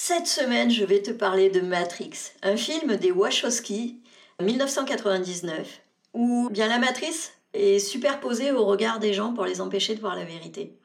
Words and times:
Cette 0.00 0.28
semaine, 0.28 0.70
je 0.70 0.84
vais 0.84 1.02
te 1.02 1.10
parler 1.10 1.50
de 1.50 1.60
Matrix, 1.60 2.12
un 2.44 2.56
film 2.56 2.96
des 2.96 3.10
Wachowski, 3.10 3.98
1999, 4.40 5.80
où 6.14 6.48
bien 6.50 6.68
la 6.68 6.78
matrice 6.78 7.32
est 7.52 7.80
superposée 7.80 8.52
au 8.52 8.64
regard 8.64 9.00
des 9.00 9.12
gens 9.12 9.34
pour 9.34 9.44
les 9.44 9.60
empêcher 9.60 9.96
de 9.96 10.00
voir 10.00 10.14
la 10.14 10.24
vérité. 10.24 10.78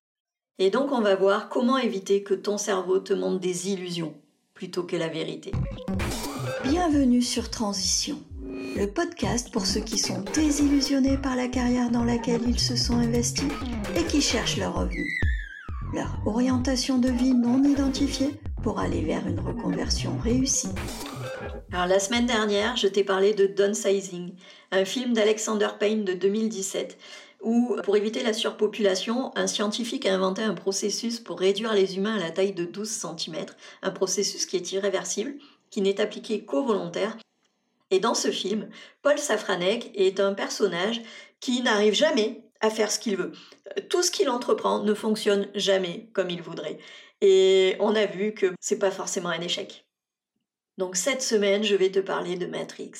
Et 0.58 0.72
donc 0.72 0.92
on 0.92 1.00
va 1.00 1.16
voir 1.16 1.48
comment 1.48 1.78
éviter 1.78 2.24
que 2.24 2.34
ton 2.34 2.58
cerveau 2.58 2.98
te 2.98 3.14
montre 3.14 3.40
des 3.40 3.70
illusions 3.70 4.16
plutôt 4.56 4.82
que 4.82 4.96
la 4.96 5.10
vérité. 5.10 5.52
Bienvenue 6.64 7.22
sur 7.22 7.52
Transition, 7.52 8.20
le 8.76 8.88
podcast 8.88 9.52
pour 9.54 9.68
ceux 9.68 9.82
qui 9.82 10.00
sont 10.00 10.26
désillusionnés 10.34 11.20
par 11.20 11.36
la 11.36 11.48
carrière 11.48 11.92
dans 11.92 12.04
laquelle 12.04 12.42
ils 12.48 12.60
se 12.60 12.76
sont 12.76 12.98
investis 12.98 13.54
et 13.96 14.06
qui 14.06 14.22
cherchent 14.22 14.58
leur 14.58 14.74
revenu. 14.74 15.08
Leur 15.94 16.20
orientation 16.26 16.98
de 16.98 17.10
vie 17.10 17.36
non 17.36 17.64
identifiée 17.64 18.40
pour 18.64 18.80
aller 18.80 19.02
vers 19.02 19.28
une 19.28 19.42
reconversion 19.42 20.18
réussie. 20.24 20.70
Alors 21.72 21.86
la 21.86 22.00
semaine 22.00 22.26
dernière, 22.26 22.78
je 22.78 22.88
t'ai 22.88 23.04
parlé 23.04 23.34
de 23.34 23.46
Downsizing, 23.46 24.34
un 24.72 24.86
film 24.86 25.14
d'Alexander 25.14 25.68
Payne 25.78 26.06
de 26.06 26.14
2017 26.14 26.98
où, 27.42 27.76
pour 27.84 27.98
éviter 27.98 28.24
la 28.24 28.32
surpopulation, 28.32 29.32
un 29.36 29.48
scientifique 29.48 30.06
a 30.06 30.16
inventé 30.16 30.42
un 30.42 30.54
processus 30.54 31.20
pour 31.20 31.40
réduire 31.40 31.74
les 31.74 31.98
humains 31.98 32.16
à 32.16 32.20
la 32.20 32.32
taille 32.32 32.54
de 32.54 32.64
12 32.64 32.90
cm, 32.90 33.46
un 33.82 33.92
processus 33.92 34.46
qui 34.46 34.56
est 34.56 34.72
irréversible, 34.72 35.36
qui 35.70 35.82
n'est 35.82 36.00
appliqué 36.00 36.46
qu'aux 36.46 36.64
volontaires. 36.64 37.18
Et 37.92 38.00
dans 38.00 38.14
ce 38.14 38.32
film, 38.32 38.70
Paul 39.02 39.20
Safranek 39.20 39.92
est 39.94 40.22
un 40.22 40.34
personnage 40.34 41.02
qui 41.42 41.62
n'arrive 41.62 41.94
jamais 41.94 42.44
à 42.62 42.70
faire 42.70 42.90
ce 42.90 42.98
qu'il 42.98 43.18
veut. 43.18 43.34
Tout 43.90 44.04
ce 44.04 44.10
qu'il 44.10 44.30
entreprend 44.30 44.80
ne 44.80 44.94
fonctionne 44.94 45.50
jamais 45.54 46.08
comme 46.14 46.30
il 46.30 46.42
voudrait. 46.42 46.80
Et 47.26 47.78
on 47.80 47.96
a 47.96 48.06
vu 48.06 48.34
que 48.34 48.54
c'est 48.60 48.80
pas 48.80 48.92
forcément 48.92 49.30
un 49.30 49.40
échec. 49.40 49.88
Donc 50.78 50.98
cette 50.98 51.22
semaine, 51.22 51.64
je 51.64 51.74
vais 51.76 51.90
te 51.90 52.02
parler 52.02 52.36
de 52.36 52.46
Matrix. 52.46 52.92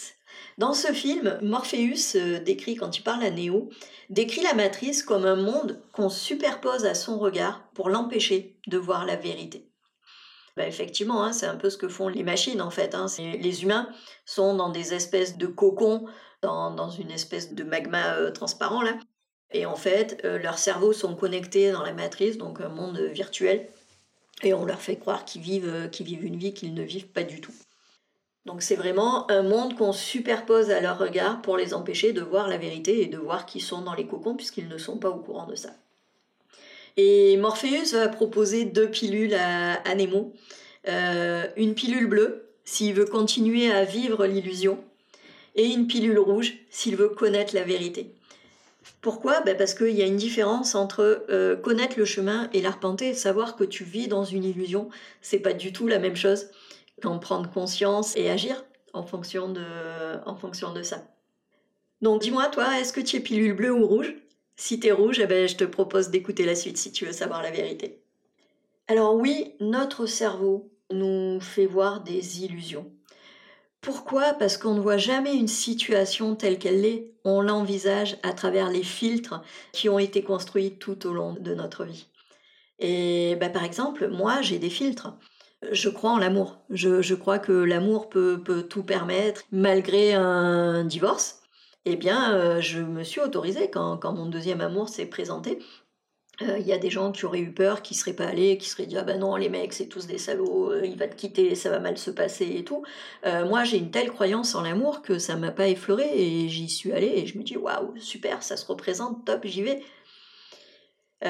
Dans 0.58 0.74
ce 0.74 0.94
film, 0.94 1.38
Morpheus 1.42 2.16
euh, 2.16 2.40
décrit, 2.40 2.76
quand 2.76 2.98
il 2.98 3.02
parle 3.02 3.24
à 3.24 3.32
Neo, 3.32 3.70
décrit 4.10 4.42
la 4.42 4.54
matrice 4.54 5.04
comme 5.04 5.26
un 5.26 5.36
monde 5.36 5.84
qu'on 5.92 6.08
superpose 6.08 6.86
à 6.86 6.96
son 6.96 7.20
regard 7.20 7.68
pour 7.74 7.90
l'empêcher 7.90 8.58
de 8.68 8.78
voir 8.78 9.06
la 9.06 9.18
vérité. 9.18 9.70
Bah, 10.56 10.68
effectivement, 10.68 11.26
hein, 11.26 11.34
c'est 11.34 11.48
un 11.48 11.58
peu 11.58 11.70
ce 11.70 11.78
que 11.78 11.90
font 11.90 12.08
les 12.08 12.24
machines 12.24 12.62
en 12.62 12.70
fait. 12.70 12.96
Hein. 12.96 13.08
Les 13.20 13.64
humains 13.64 13.90
sont 14.26 14.56
dans 14.56 14.70
des 14.70 14.94
espèces 14.94 15.38
de 15.38 15.48
cocons, 15.48 16.06
dans, 16.42 16.90
une 16.90 17.12
espèce 17.12 17.54
de 17.54 17.64
magma 17.66 18.16
euh, 18.16 18.32
transparent 18.32 18.84
là. 18.84 18.98
Et 19.52 19.66
en 19.66 19.76
fait, 19.76 20.22
euh, 20.24 20.38
leurs 20.40 20.60
cerveaux 20.60 20.94
sont 20.94 21.14
connectés 21.14 21.74
dans 21.74 21.84
la 21.84 21.94
matrice, 21.94 22.38
donc 22.38 22.62
un 22.62 22.70
monde 22.70 22.98
virtuel, 23.00 23.68
et 24.46 24.54
on 24.54 24.66
leur 24.66 24.82
fait 24.82 24.98
croire 24.98 25.26
qu'ils 25.26 25.42
vivent, 25.42 25.70
euh, 25.74 25.88
qu'ils 25.88 26.06
vivent 26.06 26.26
une 26.26 26.38
vie 26.38 26.54
qu'ils 26.54 26.74
ne 26.74 26.84
vivent 26.84 27.08
pas 27.08 27.24
du 27.24 27.42
tout. 27.42 27.54
Donc 28.46 28.62
c'est 28.62 28.76
vraiment 28.76 29.30
un 29.32 29.42
monde 29.42 29.78
qu'on 29.78 29.94
superpose 29.94 30.70
à 30.70 30.82
leur 30.82 30.98
regard 30.98 31.42
pour 31.42 31.56
les 31.56 31.74
empêcher 31.74 32.12
de 32.12 32.22
voir 32.22 32.50
la 32.50 32.58
vérité 32.58 33.02
et 33.02 33.06
de 33.06 33.18
voir 33.18 33.46
qu'ils 33.46 33.62
sont 33.62 33.82
dans 33.82 33.94
les 33.94 34.06
cocons 34.06 34.36
puisqu'ils 34.36 34.68
ne 34.68 34.78
sont 34.78 34.98
pas 34.98 35.10
au 35.10 35.20
courant 35.20 35.48
de 35.48 35.56
ça. 35.56 35.70
Et 36.98 37.38
Morpheus 37.38 37.94
va 37.94 38.10
proposer 38.10 38.66
deux 38.66 38.90
pilules 38.90 39.34
à, 39.34 39.96
Nemo. 39.96 40.34
Euh, 40.88 41.48
une 41.56 41.74
pilule 41.74 42.08
bleue 42.08 42.50
s'il 42.66 42.94
veut 42.94 43.06
continuer 43.06 43.72
à 43.72 43.86
vivre 43.86 44.26
l'illusion 44.26 44.78
et 45.56 45.66
une 45.66 45.88
pilule 45.88 46.20
rouge 46.20 46.56
s'il 46.70 46.96
veut 46.96 47.10
connaître 47.10 47.56
la 47.56 47.64
vérité. 47.64 48.14
Pourquoi? 49.04 49.42
Ben 49.42 49.58
Parce 49.58 49.74
qu'il 49.74 49.92
y 49.92 50.02
a 50.02 50.06
une 50.06 50.16
différence 50.16 50.76
entre 50.76 51.26
euh, 51.30 51.58
connaître 51.58 52.00
le 52.00 52.06
chemin 52.06 52.50
et 52.54 52.62
l'arpenter, 52.62 53.14
savoir 53.14 53.58
que 53.58 53.66
tu 53.66 53.84
vis 53.84 54.08
dans 54.08 54.24
une 54.24 54.46
illusion, 54.46 54.90
c'est 55.22 55.40
pas 55.40 55.52
du 55.52 55.74
tout 55.74 55.88
la 55.88 56.00
même 56.00 56.16
chose 56.16 56.48
qu'en 57.02 57.20
prendre 57.20 57.52
conscience 57.52 58.16
et 58.16 58.30
agir 58.30 58.64
en 58.94 59.04
fonction 59.04 59.50
de, 59.50 60.84
ça. 60.84 61.04
Donc 62.02 62.22
dis-moi, 62.22 62.48
toi, 62.48 62.80
est-ce 62.80 62.94
que 62.94 63.02
tu 63.02 63.18
es 63.18 63.20
pilule 63.20 63.54
bleue 63.54 63.74
ou 63.74 63.86
rouge? 63.86 64.16
Si 64.56 64.80
tu 64.80 64.88
es 64.88 64.94
rouge, 64.94 65.20
eh 65.20 65.28
ben, 65.28 65.50
je 65.50 65.58
te 65.58 65.66
propose 65.66 66.10
d'écouter 66.10 66.46
la 66.46 66.56
suite 66.56 66.78
si 66.78 66.94
tu 66.94 67.06
veux 67.06 67.12
savoir 67.12 67.44
la 67.44 67.52
vérité. 67.52 68.02
Alors 68.88 69.16
oui, 69.16 69.56
notre 69.60 70.06
cerveau 70.06 70.72
nous 70.92 71.42
fait 71.42 71.66
voir 71.66 72.04
des 72.04 72.46
illusions. 72.46 72.90
Pourquoi? 73.84 74.34
Parce 74.34 74.58
qu'on 74.58 74.76
ne 74.76 74.80
voit 74.80 74.98
jamais 74.98 75.36
une 75.36 75.50
situation 75.50 76.36
telle 76.36 76.58
qu'elle 76.58 76.86
est, 76.86 77.12
on 77.26 77.42
l'envisage 77.42 78.18
à 78.24 78.32
travers 78.32 78.70
les 78.70 78.82
filtres 78.82 79.42
qui 79.74 79.90
ont 79.90 80.00
été 80.00 80.24
construits 80.24 80.78
tout 80.80 81.06
au 81.06 81.12
long 81.12 81.34
de 81.34 81.54
notre 81.54 81.84
vie. 81.84 82.08
Et 82.80 83.36
bah, 83.42 83.50
par 83.50 83.66
exemple, 83.66 84.08
moi 84.08 84.42
j'ai 84.42 84.58
des 84.58 84.70
filtres. 84.70 85.14
Je 85.70 85.90
crois 85.90 86.12
en 86.12 86.18
l'amour. 86.18 86.60
Je, 86.70 87.14
crois 87.14 87.40
que 87.40 87.52
l'amour 87.52 88.08
peut, 88.08 88.42
tout 88.70 88.84
permettre 88.84 89.42
malgré 89.52 90.14
un 90.14 90.86
divorce. 90.86 91.42
Eh 91.84 91.98
bien, 91.98 92.34
euh, 92.36 92.62
je 92.62 92.80
me 92.80 93.04
suis 93.04 93.20
autorisée 93.20 93.70
quand 93.70 94.14
mon 94.14 94.28
deuxième 94.28 94.62
amour 94.62 94.88
s'est 94.88 95.08
présenté 95.08 95.60
euh, 96.50 96.58
il 96.60 96.68
y 96.68 96.74
a 96.74 96.78
des 96.78 96.90
gens 96.90 97.12
qui 97.12 97.26
auraient 97.26 97.40
eu 97.40 97.52
peur, 97.52 97.82
qui 97.82 97.94
seraient 97.94 98.14
pas 98.14 98.26
allés, 98.26 98.58
qui 98.58 98.70
seraient 98.70 98.86
dit 98.86 98.98
ah 98.98 99.04
ben 99.04 99.20
non 99.20 99.36
les 99.36 99.50
mecs 99.50 99.74
c'est 99.74 99.88
tous 99.88 100.08
des 100.08 100.18
salauds, 100.18 100.72
euh, 100.72 100.86
il 100.86 100.98
va 100.98 101.08
te 101.08 101.16
quitter, 101.16 101.56
ça 101.56 101.70
va 101.70 101.80
mal 101.80 101.98
se 101.98 102.12
passer 102.12 102.48
et 102.58 102.64
tout. 102.64 102.84
Euh, 103.26 103.46
moi 103.46 103.64
j'ai 103.64 103.78
une 103.78 103.92
telle 103.92 104.12
croyance 104.12 104.56
en 104.56 104.62
l'amour 104.62 105.02
que 105.02 105.20
ça 105.20 105.36
m'a 105.36 105.52
pas 105.52 105.68
effleuré 105.68 106.10
et 106.14 106.50
j'y 106.50 106.70
suis 106.70 106.92
allée 106.92 107.14
et 107.16 107.26
je 107.26 107.38
me 107.38 107.44
dis 107.44 107.58
waouh 107.58 107.94
super 107.98 108.44
ça 108.44 108.58
se 108.58 108.66
représente 108.66 109.26
top 109.26 109.46
j'y 109.46 109.64
vais. 109.64 109.82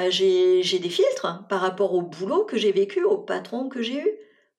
j'ai 0.10 0.80
des 0.80 0.90
filtres 0.90 1.46
par 1.50 1.62
rapport 1.62 1.94
au 1.94 2.02
boulot 2.02 2.46
que 2.46 2.58
j'ai 2.58 2.72
vécu, 2.72 3.04
au 3.04 3.18
patron 3.18 3.70
que 3.70 3.82
j'ai 3.82 4.00
eu. 4.00 4.10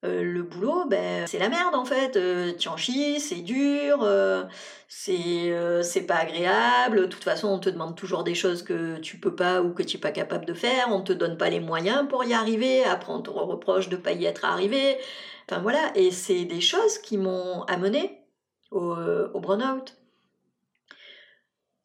Euh, 0.04 0.22
le 0.22 0.42
boulot, 0.42 0.84
ben, 0.87 1.26
c'est 1.26 1.38
la 1.38 1.48
merde 1.48 1.75
en 1.75 1.84
fait. 1.84 2.16
Euh, 2.16 2.53
tu 2.59 2.69
en 2.69 2.76
c'est 2.76 3.37
dur, 3.37 4.03
euh, 4.03 4.44
c'est 4.88 6.06
pas 6.06 6.16
agréable. 6.16 7.03
De 7.03 7.06
toute 7.06 7.25
façon, 7.25 7.48
on 7.48 7.59
te 7.59 7.70
demande 7.70 7.97
toujours 7.97 8.22
des 8.22 8.34
choses 8.34 8.62
que 8.62 8.98
tu 8.98 9.19
peux 9.19 9.34
pas 9.34 9.62
ou 9.62 9.72
que 9.72 9.82
tu 9.82 9.97
n'es 9.97 10.00
pas 10.00 10.10
capable 10.12 10.44
de 10.44 10.53
faire. 10.53 10.88
On 10.91 11.00
te 11.00 11.12
donne 11.12 11.38
pas 11.38 11.48
les 11.48 11.60
moyens 11.60 12.06
pour 12.09 12.25
y 12.25 12.34
arriver. 12.34 12.84
Après, 12.84 13.12
on 13.12 13.22
te 13.22 13.31
reproche 13.31 13.88
de 13.88 13.97
pas 13.97 14.12
y 14.12 14.26
être 14.26 14.44
arrivé. 14.44 14.98
Enfin 15.48 15.60
voilà, 15.62 15.93
et 15.94 16.10
c'est 16.10 16.44
des 16.44 16.60
choses 16.60 16.98
qui 16.98 17.16
m'ont 17.19 17.62
amené 17.62 18.20
au, 18.70 18.94
au 18.94 19.41
burn-out. 19.41 19.97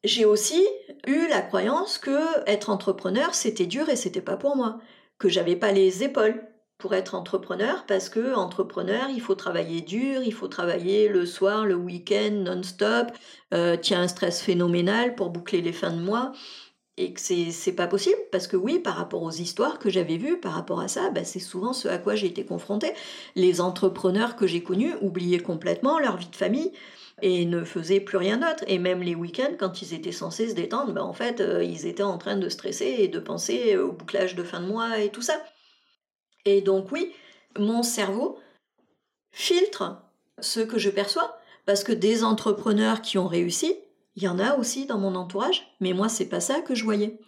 J'ai 0.04 0.24
aussi 0.24 0.66
eu 1.06 1.28
la 1.28 1.42
croyance 1.42 1.98
que 1.98 2.48
être 2.48 2.70
entrepreneur, 2.70 3.34
c'était 3.34 3.66
dur 3.66 3.88
et 3.90 3.96
c'était 3.96 4.22
pas 4.22 4.36
pour 4.36 4.56
moi, 4.56 4.78
que 5.18 5.28
j'avais 5.28 5.56
pas 5.56 5.72
les 5.72 6.02
épaules 6.02 6.42
pour 6.80 6.94
être 6.94 7.14
entrepreneur 7.14 7.84
parce 7.86 8.08
que 8.08 8.34
entrepreneur, 8.34 9.08
il 9.10 9.20
faut 9.20 9.36
travailler 9.36 9.80
dur, 9.82 10.22
il 10.24 10.34
faut 10.34 10.48
travailler 10.48 11.08
le 11.08 11.26
soir, 11.26 11.66
le 11.66 11.76
week-end, 11.76 12.32
non-stop, 12.32 13.12
euh, 13.54 13.76
tu 13.76 13.94
as 13.94 14.00
un 14.00 14.08
stress 14.08 14.42
phénoménal 14.42 15.14
pour 15.14 15.30
boucler 15.30 15.60
les 15.60 15.72
fins 15.72 15.92
de 15.92 16.00
mois 16.00 16.32
et 16.96 17.12
que 17.14 17.20
c'est, 17.20 17.50
c'est 17.50 17.72
pas 17.72 17.86
possible 17.86 18.18
parce 18.32 18.46
que 18.46 18.56
oui, 18.56 18.78
par 18.78 18.96
rapport 18.96 19.22
aux 19.22 19.30
histoires 19.30 19.78
que 19.78 19.90
j'avais 19.90 20.18
vues, 20.18 20.38
par 20.38 20.52
rapport 20.52 20.80
à 20.80 20.88
ça, 20.88 21.10
bah, 21.10 21.24
c'est 21.24 21.38
souvent 21.40 21.72
ce 21.72 21.88
à 21.88 21.98
quoi 21.98 22.14
j'ai 22.14 22.26
été 22.26 22.44
confrontée. 22.44 22.92
Les 23.36 23.60
entrepreneurs 23.60 24.36
que 24.36 24.46
j'ai 24.46 24.62
connus 24.62 24.94
oubliaient 25.00 25.38
complètement 25.40 25.98
leur 25.98 26.16
vie 26.16 26.28
de 26.28 26.36
famille 26.36 26.72
et 27.22 27.44
ne 27.46 27.64
faisaient 27.64 28.00
plus 28.00 28.18
rien 28.18 28.38
d'autre. 28.38 28.64
Et 28.66 28.78
même 28.78 29.02
les 29.02 29.14
week-ends, 29.14 29.54
quand 29.58 29.82
ils 29.82 29.94
étaient 29.94 30.12
censés 30.12 30.50
se 30.50 30.54
détendre, 30.54 30.92
bah, 30.92 31.04
en 31.04 31.12
fait, 31.12 31.40
euh, 31.40 31.64
ils 31.64 31.86
étaient 31.86 32.02
en 32.02 32.18
train 32.18 32.36
de 32.36 32.48
stresser 32.48 32.96
et 32.98 33.08
de 33.08 33.18
penser 33.20 33.76
au 33.76 33.92
bouclage 33.92 34.34
de 34.34 34.42
fin 34.42 34.60
de 34.60 34.66
mois 34.66 34.98
et 34.98 35.10
tout 35.10 35.22
ça. 35.22 35.40
Et 36.44 36.60
donc 36.62 36.90
oui, 36.92 37.12
mon 37.58 37.82
cerveau 37.82 38.38
filtre 39.32 40.02
ce 40.40 40.60
que 40.60 40.78
je 40.78 40.90
perçois, 40.90 41.38
parce 41.66 41.84
que 41.84 41.92
des 41.92 42.24
entrepreneurs 42.24 43.02
qui 43.02 43.18
ont 43.18 43.26
réussi, 43.26 43.74
il 44.16 44.22
y 44.22 44.28
en 44.28 44.38
a 44.38 44.56
aussi 44.56 44.86
dans 44.86 44.98
mon 44.98 45.14
entourage, 45.14 45.74
mais 45.80 45.92
moi 45.92 46.08
c'est 46.08 46.28
pas 46.28 46.40
ça 46.40 46.60
que 46.60 46.74
je 46.74 46.84
voyais. 46.84 47.18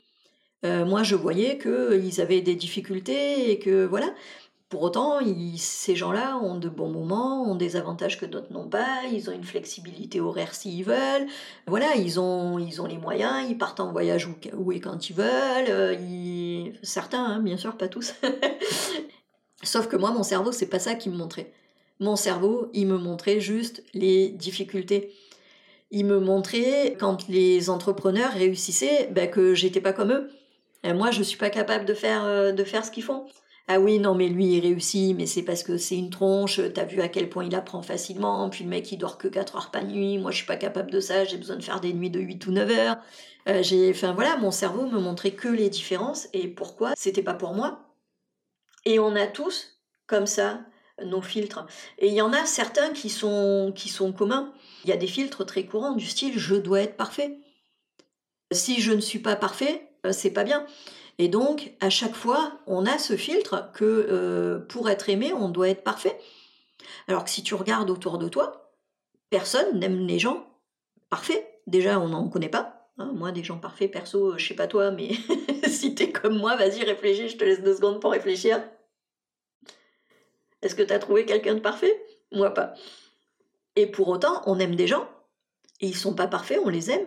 Euh, 0.65 0.85
moi 0.85 1.03
je 1.03 1.15
voyais 1.17 1.59
qu'ils 1.59 2.21
avaient 2.21 2.41
des 2.41 2.55
difficultés 2.55 3.51
et 3.51 3.59
que 3.59 3.85
voilà. 3.85 4.13
Pour 4.69 4.85
autant, 4.85 5.19
ces 5.59 5.95
gens-là 5.95 6.39
ont 6.39 6.57
de 6.57 6.71
bons 6.71 6.89
moments, 6.89 7.43
ont 7.43 7.57
des 7.57 7.77
avantages 7.77 8.19
que 8.19 8.25
d'autres 8.25 8.51
n'ont 8.55 8.71
pas, 8.71 9.03
ils 9.13 9.29
ont 9.29 9.35
une 9.35 9.45
flexibilité 9.45 10.19
horaire 10.19 10.55
s'ils 10.55 10.83
veulent, 10.83 11.27
voilà, 11.67 11.95
ils 11.97 12.19
ont, 12.19 12.59
ils 12.59 12.81
ont 12.81 12.87
les 12.87 12.97
moyens, 12.97 13.47
ils 13.51 13.59
partent 13.59 13.81
en 13.81 13.93
voyage 13.93 14.27
où, 14.27 14.73
et 14.73 14.81
quand 14.81 15.11
ils 15.11 15.15
veulent, 15.15 15.69
euh, 15.69 16.71
certains, 16.83 17.23
hein, 17.23 17.41
bien 17.41 17.59
sûr, 17.59 17.77
pas 17.77 17.89
tous. 17.89 18.15
Sauf 19.63 19.89
que 19.89 19.97
moi, 19.97 20.11
mon 20.11 20.23
cerveau, 20.23 20.53
c'est 20.53 20.67
pas 20.67 20.79
ça 20.79 20.95
qui 20.95 21.09
me 21.09 21.17
montrait. 21.17 21.53
Mon 22.01 22.17
cerveau, 22.17 22.69
il 22.73 22.87
me 22.87 22.99
montrait 22.99 23.41
juste 23.41 23.83
les 23.95 24.29
difficultés. 24.29 25.13
Il 25.91 26.07
me 26.07 26.19
montrait 26.19 26.97
quand 26.99 27.29
les 27.29 27.71
entrepreneurs 27.71 28.33
réussissaient 28.33 29.09
ben, 29.13 29.31
que 29.31 29.55
j'étais 29.55 29.81
pas 29.81 29.93
comme 29.93 30.11
eux. 30.13 30.31
Et 30.85 30.93
moi, 30.95 31.11
je 31.11 31.23
suis 31.23 31.39
pas 31.39 31.51
capable 31.51 31.85
de 31.85 31.95
faire, 31.95 32.25
euh, 32.25 32.53
de 32.53 32.65
faire 32.65 32.85
ce 32.85 32.91
qu'ils 32.91 33.05
font. 33.05 33.27
Ah 33.69 33.79
oui, 33.79 34.01
non, 34.01 34.15
mais 34.15 34.29
lui, 34.29 34.57
il 34.57 34.61
réussit, 34.61 35.17
mais 35.17 35.27
c'est 35.27 35.43
parce 35.43 35.63
que 35.63 35.77
c'est 35.79 35.97
une 35.97 36.11
tronche, 36.11 36.61
t'as 36.75 36.85
vu 36.85 37.01
à 37.01 37.09
quel 37.09 37.29
point 37.29 37.45
il 37.45 37.55
apprend 37.55 37.81
facilement, 37.83 38.49
puis 38.51 38.65
le 38.65 38.71
mec, 38.71 38.91
il 38.91 38.99
dort 38.99 39.19
que 39.19 39.29
4 39.29 39.57
heures 39.57 39.71
par 39.71 39.85
nuit, 39.85 40.19
moi, 40.19 40.33
je 40.33 40.39
suis 40.39 40.47
pas 40.47 40.57
capable 40.57 40.91
de 40.91 40.99
ça, 40.99 41.25
j'ai 41.25 41.37
besoin 41.37 41.57
de 41.57 41.63
faire 41.63 41.81
des 41.81 41.93
nuits 41.93 42.11
de 42.11 42.19
8 42.21 42.47
ou 42.47 42.51
9 42.53 42.71
heures. 42.73 42.97
Euh, 43.49 43.63
j'ai, 43.63 43.91
enfin 43.91 44.13
voilà, 44.13 44.37
mon 44.37 44.51
cerveau 44.51 44.87
me 44.87 44.99
montrait 44.99 45.33
que 45.33 45.49
les 45.49 45.69
différences 45.71 46.29
et 46.33 46.49
pourquoi? 46.49 46.93
C'était 46.97 47.23
pas 47.23 47.35
pour 47.35 47.55
moi. 47.55 47.92
Et 48.85 48.99
on 48.99 49.15
a 49.17 49.27
tous, 49.27 49.79
comme 50.07 50.27
ça, 50.27 50.61
nos 51.05 51.23
filtres. 51.23 51.67
Et 51.99 52.09
il 52.09 52.15
y 52.15 52.23
en 52.23 52.33
a 52.33 52.45
certains 52.47 52.91
qui 52.91 53.11
sont, 53.11 53.73
qui 53.75 53.89
sont 53.89 54.13
communs. 54.13 54.53
Il 54.85 54.91
y 54.91 54.93
a 54.93 54.97
des 54.97 55.07
filtres 55.07 55.47
très 55.47 55.65
courants 55.65 55.95
du 55.95 56.07
style 56.07 56.39
je 56.39 56.55
dois 56.55 56.83
être 56.83 56.97
parfait. 56.97 57.39
Si 58.53 58.81
je 58.81 58.93
ne 58.93 59.01
suis 59.01 59.19
pas 59.19 59.37
parfait, 59.37 59.89
euh, 60.07 60.13
c'est 60.13 60.31
pas 60.31 60.45
bien. 60.45 60.67
Et 61.19 61.29
donc, 61.29 61.73
à 61.81 61.91
chaque 61.91 62.15
fois, 62.15 62.61
on 62.67 62.87
a 62.87 62.99
ce 62.99 63.17
filtre 63.17 63.71
que 63.75 63.85
euh, 63.85 64.59
pour 64.59 64.91
être 64.91 65.09
aimé, 65.09 65.33
on 65.33 65.49
doit 65.49 65.69
être 65.69 65.85
parfait. 65.85 66.19
Alors 67.09 67.25
que 67.25 67.31
si 67.31 67.43
tu 67.43 67.55
regardes 67.55 67.91
autour 67.91 68.19
de 68.19 68.29
toi, 68.29 68.73
personne 69.31 69.79
n'aime 69.79 70.07
les 70.07 70.19
gens 70.19 70.47
parfaits. 71.11 71.47
Déjà, 71.67 72.01
on 72.01 72.09
n'en 72.09 72.29
connaît 72.29 72.49
pas. 72.49 72.82
Hein. 73.03 73.13
moi, 73.15 73.33
des 73.33 73.43
gens 73.45 73.59
parfaits, 73.59 73.91
perso, 73.91 74.39
je 74.39 74.47
sais 74.47 74.55
pas 74.55 74.67
toi, 74.67 74.91
mais 74.91 75.11
si 75.69 75.95
t'es 75.95 76.11
comme 76.11 76.39
moi, 76.39 76.57
vas-y, 76.57 76.85
réfléchis, 76.85 77.29
je 77.29 77.37
te 77.37 77.45
laisse 77.45 77.63
deux 77.63 77.75
secondes 77.75 78.01
pour 78.01 78.13
réfléchir. 78.13 78.63
Est-ce 80.63 80.75
que 80.75 80.83
tu 80.83 80.93
as 80.93 80.99
trouvé 80.99 81.27
quelqu'un 81.27 81.55
de 81.55 81.61
parfait? 81.61 82.01
Moi 82.31 82.51
pas. 82.51 82.75
Et 83.77 83.87
pour 83.87 84.09
autant, 84.09 84.43
on 84.47 84.59
aime 84.59 84.77
des 84.77 84.87
gens, 84.87 85.09
et 85.81 85.87
ils 85.87 85.97
sont 85.97 86.15
pas 86.15 86.29
parfaits, 86.29 86.61
on 86.65 86.69
les 86.69 86.91
aime. 86.91 87.07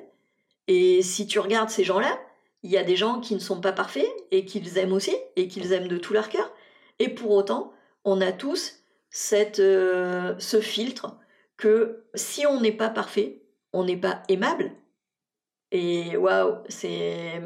Et 0.68 1.02
si 1.02 1.28
tu 1.28 1.40
regardes 1.40 1.70
ces 1.70 1.84
gens-là, 1.84 2.20
il 2.64 2.72
y 2.72 2.78
a 2.78 2.84
des 2.84 2.96
gens 2.96 3.20
qui 3.20 3.36
ne 3.36 3.40
sont 3.40 3.62
pas 3.62 3.72
parfaits 3.72 4.10
et 4.32 4.46
qu'ils 4.46 4.78
aiment 4.78 4.94
aussi, 4.94 5.16
et 5.36 5.48
qu'ils 5.48 5.72
aiment 5.72 5.88
de 5.88 5.98
tout 5.98 6.14
leur 6.14 6.30
cœur. 6.30 6.52
Et 7.00 7.10
pour 7.10 7.32
autant, 7.32 7.72
on 8.04 8.22
a 8.22 8.32
tous 8.32 8.82
euh, 9.60 10.36
ce 10.38 10.60
filtre 10.60 11.18
que 11.58 12.04
si 12.16 12.46
on 12.46 12.60
n'est 12.60 12.72
pas 12.72 12.90
parfait, 12.90 13.44
on 13.72 13.86
n'est 13.86 13.98
pas 13.98 14.24
aimable. 14.28 14.72
Et 15.72 16.16
waouh, 16.18 16.58
c'est 16.70 17.42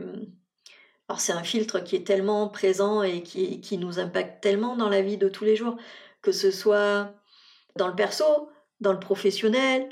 alors 1.10 1.20
c'est 1.20 1.34
un 1.34 1.44
filtre 1.44 1.80
qui 1.80 1.96
est 1.96 2.06
tellement 2.06 2.48
présent 2.50 3.02
et 3.02 3.24
qui, 3.24 3.62
qui, 3.62 3.80
nous 3.80 4.00
impacte 4.00 4.44
tellement 4.44 4.76
dans 4.76 4.90
la 4.90 5.02
vie 5.02 5.18
de 5.18 5.28
tous 5.28 5.44
les 5.44 5.56
jours, 5.56 5.76
que 6.22 6.32
ce 6.32 6.52
soit 6.52 7.12
dans 7.76 7.88
le 7.88 7.96
perso, 7.96 8.52
dans 8.80 8.94
le 8.94 9.00
professionnel, 9.00 9.90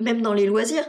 même 0.00 0.22
dans 0.22 0.32
les 0.32 0.46
loisirs. 0.46 0.88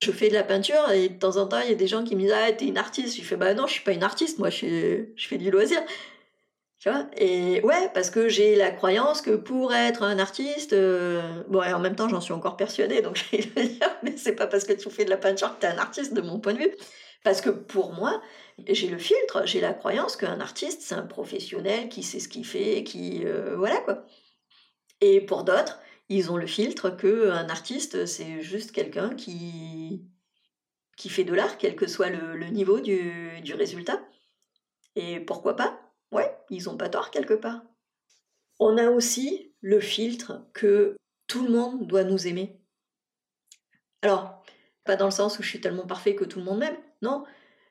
Je 0.00 0.12
fais 0.12 0.28
de 0.28 0.34
la 0.34 0.44
peinture 0.44 0.88
et 0.92 1.08
de 1.08 1.18
temps 1.18 1.36
en 1.36 1.48
temps, 1.48 1.58
il 1.60 1.70
y 1.70 1.72
a 1.72 1.76
des 1.76 1.88
gens 1.88 2.04
qui 2.04 2.14
me 2.14 2.20
disent 2.20 2.32
Ah, 2.32 2.52
t'es 2.52 2.66
une 2.66 2.78
artiste. 2.78 3.16
Je 3.16 3.24
fais 3.24 3.36
Bah 3.36 3.54
non, 3.54 3.66
je 3.66 3.72
suis 3.72 3.82
pas 3.84 3.92
une 3.92 4.04
artiste, 4.04 4.38
moi, 4.38 4.50
je 4.50 5.06
je 5.16 5.28
fais 5.28 5.38
du 5.38 5.50
loisir. 5.50 5.80
Tu 6.78 6.88
vois 6.88 7.08
Et 7.16 7.60
ouais, 7.62 7.90
parce 7.92 8.10
que 8.10 8.28
j'ai 8.28 8.54
la 8.54 8.70
croyance 8.70 9.20
que 9.20 9.32
pour 9.32 9.74
être 9.74 10.04
un 10.04 10.18
artiste, 10.20 10.72
euh, 10.72 11.42
bon, 11.48 11.62
et 11.62 11.72
en 11.72 11.80
même 11.80 11.96
temps, 11.96 12.08
j'en 12.08 12.20
suis 12.20 12.32
encore 12.32 12.56
persuadée, 12.56 13.02
donc 13.02 13.16
je 13.32 13.48
vais 13.48 13.66
dire, 13.68 13.96
mais 14.04 14.16
c'est 14.16 14.36
pas 14.36 14.46
parce 14.46 14.64
que 14.64 14.72
tu 14.72 14.88
fais 14.90 15.04
de 15.04 15.10
la 15.10 15.16
peinture 15.16 15.56
que 15.56 15.60
t'es 15.60 15.66
un 15.66 15.78
artiste, 15.78 16.14
de 16.14 16.20
mon 16.20 16.38
point 16.38 16.54
de 16.54 16.58
vue. 16.58 16.70
Parce 17.24 17.40
que 17.40 17.50
pour 17.50 17.92
moi, 17.92 18.22
j'ai 18.68 18.88
le 18.88 18.98
filtre, 18.98 19.42
j'ai 19.44 19.60
la 19.60 19.74
croyance 19.74 20.16
qu'un 20.16 20.40
artiste, 20.40 20.82
c'est 20.82 20.94
un 20.94 21.02
professionnel 21.06 21.88
qui 21.88 22.02
sait 22.04 22.20
ce 22.20 22.28
qu'il 22.28 22.46
fait, 22.46 22.84
qui. 22.84 23.24
Euh, 23.24 23.56
voilà 23.56 23.78
quoi. 23.78 24.04
Et 25.00 25.20
pour 25.20 25.44
d'autres, 25.44 25.80
ils 26.08 26.30
ont 26.32 26.36
le 26.36 26.46
filtre 26.46 26.90
qu'un 26.90 27.48
artiste, 27.48 28.06
c'est 28.06 28.40
juste 28.40 28.72
quelqu'un 28.72 29.14
qui, 29.14 30.04
qui 30.96 31.08
fait 31.08 31.24
de 31.24 31.34
l'art, 31.34 31.58
quel 31.58 31.76
que 31.76 31.86
soit 31.88 32.10
le, 32.10 32.46
niveau 32.48 32.80
du, 32.80 33.40
du 33.42 33.54
résultat. 33.54 34.00
Et 34.96 35.20
pourquoi 35.20 35.56
pas? 35.56 35.87
Ouais, 36.12 36.36
ils 36.50 36.64
n'ont 36.64 36.76
pas 36.76 36.88
tort 36.88 37.10
quelque 37.10 37.34
part. 37.34 37.62
On 38.58 38.78
a 38.78 38.90
aussi 38.90 39.54
le 39.60 39.80
filtre 39.80 40.46
que 40.52 40.96
tout 41.26 41.44
le 41.44 41.50
monde 41.50 41.86
doit 41.86 42.04
nous 42.04 42.26
aimer. 42.26 42.60
Alors, 44.02 44.42
pas 44.84 44.96
dans 44.96 45.06
le 45.06 45.10
sens 45.10 45.38
où 45.38 45.42
je 45.42 45.48
suis 45.48 45.60
tellement 45.60 45.86
parfait 45.86 46.14
que 46.14 46.24
tout 46.24 46.38
le 46.38 46.44
monde 46.44 46.60
m'aime, 46.60 46.78
non, 47.02 47.24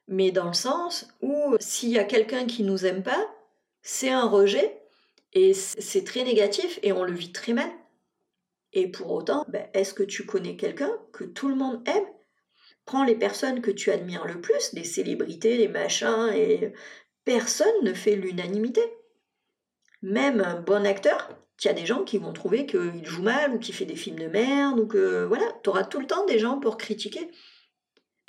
mais 0.08 0.32
dans 0.32 0.48
le 0.48 0.54
sens 0.54 1.08
où 1.22 1.56
s'il 1.60 1.90
y 1.90 2.00
a 2.00 2.04
quelqu'un 2.04 2.46
qui 2.46 2.64
nous 2.64 2.86
aime 2.86 3.04
pas, 3.04 3.34
c'est 3.82 4.10
un 4.10 4.28
rejet 4.28 4.82
et 5.34 5.54
c'est 5.54 6.04
très 6.04 6.24
négatif 6.24 6.80
et 6.84 6.92
on 6.92 7.04
le 7.04 7.14
vit 7.14 7.32
très 7.32 7.54
mal. 7.54 7.70
Et 8.74 8.90
pour 8.90 9.12
autant, 9.12 9.46
ben, 9.48 9.68
est-ce 9.74 9.94
que 9.94 10.04
tu 10.04 10.26
connais 10.26 10.56
quelqu'un 10.56 10.92
que 11.12 11.24
tout 11.24 11.48
le 11.48 11.56
monde 11.56 11.82
aime? 11.88 12.06
Prends 12.86 13.04
les 13.04 13.16
personnes 13.16 13.62
que 13.62 13.72
tu 13.72 13.92
admires 13.92 14.26
le 14.26 14.40
plus, 14.40 14.72
les 14.74 14.84
célébrités, 14.84 15.58
les 15.58 15.68
machins, 15.68 16.32
et 16.34 16.74
personne 17.28 17.84
ne 17.84 17.94
fait 17.94 18.16
l'unanimité. 18.16 18.82
Même 20.02 20.40
un 20.40 20.62
bon 20.62 20.86
acteur, 20.86 21.30
il 21.62 21.68
y 21.68 21.70
a 21.70 21.74
des 21.74 21.86
gens 21.86 22.06
qui 22.06 22.18
vont 22.18 22.32
trouver 22.32 22.66
qu'il 22.66 23.06
joue 23.06 23.22
mal 23.22 23.54
ou 23.54 23.60
qu'il 23.60 23.76
fait 23.76 23.84
des 23.84 23.98
films 23.98 24.18
de 24.18 24.28
merde 24.28 24.80
ou 24.80 24.88
que 24.88 25.26
voilà, 25.26 25.44
tu 25.62 25.70
auras 25.70 25.84
tout 25.84 26.00
le 26.00 26.08
temps 26.08 26.26
des 26.26 26.40
gens 26.40 26.58
pour 26.58 26.78
critiquer. 26.78 27.30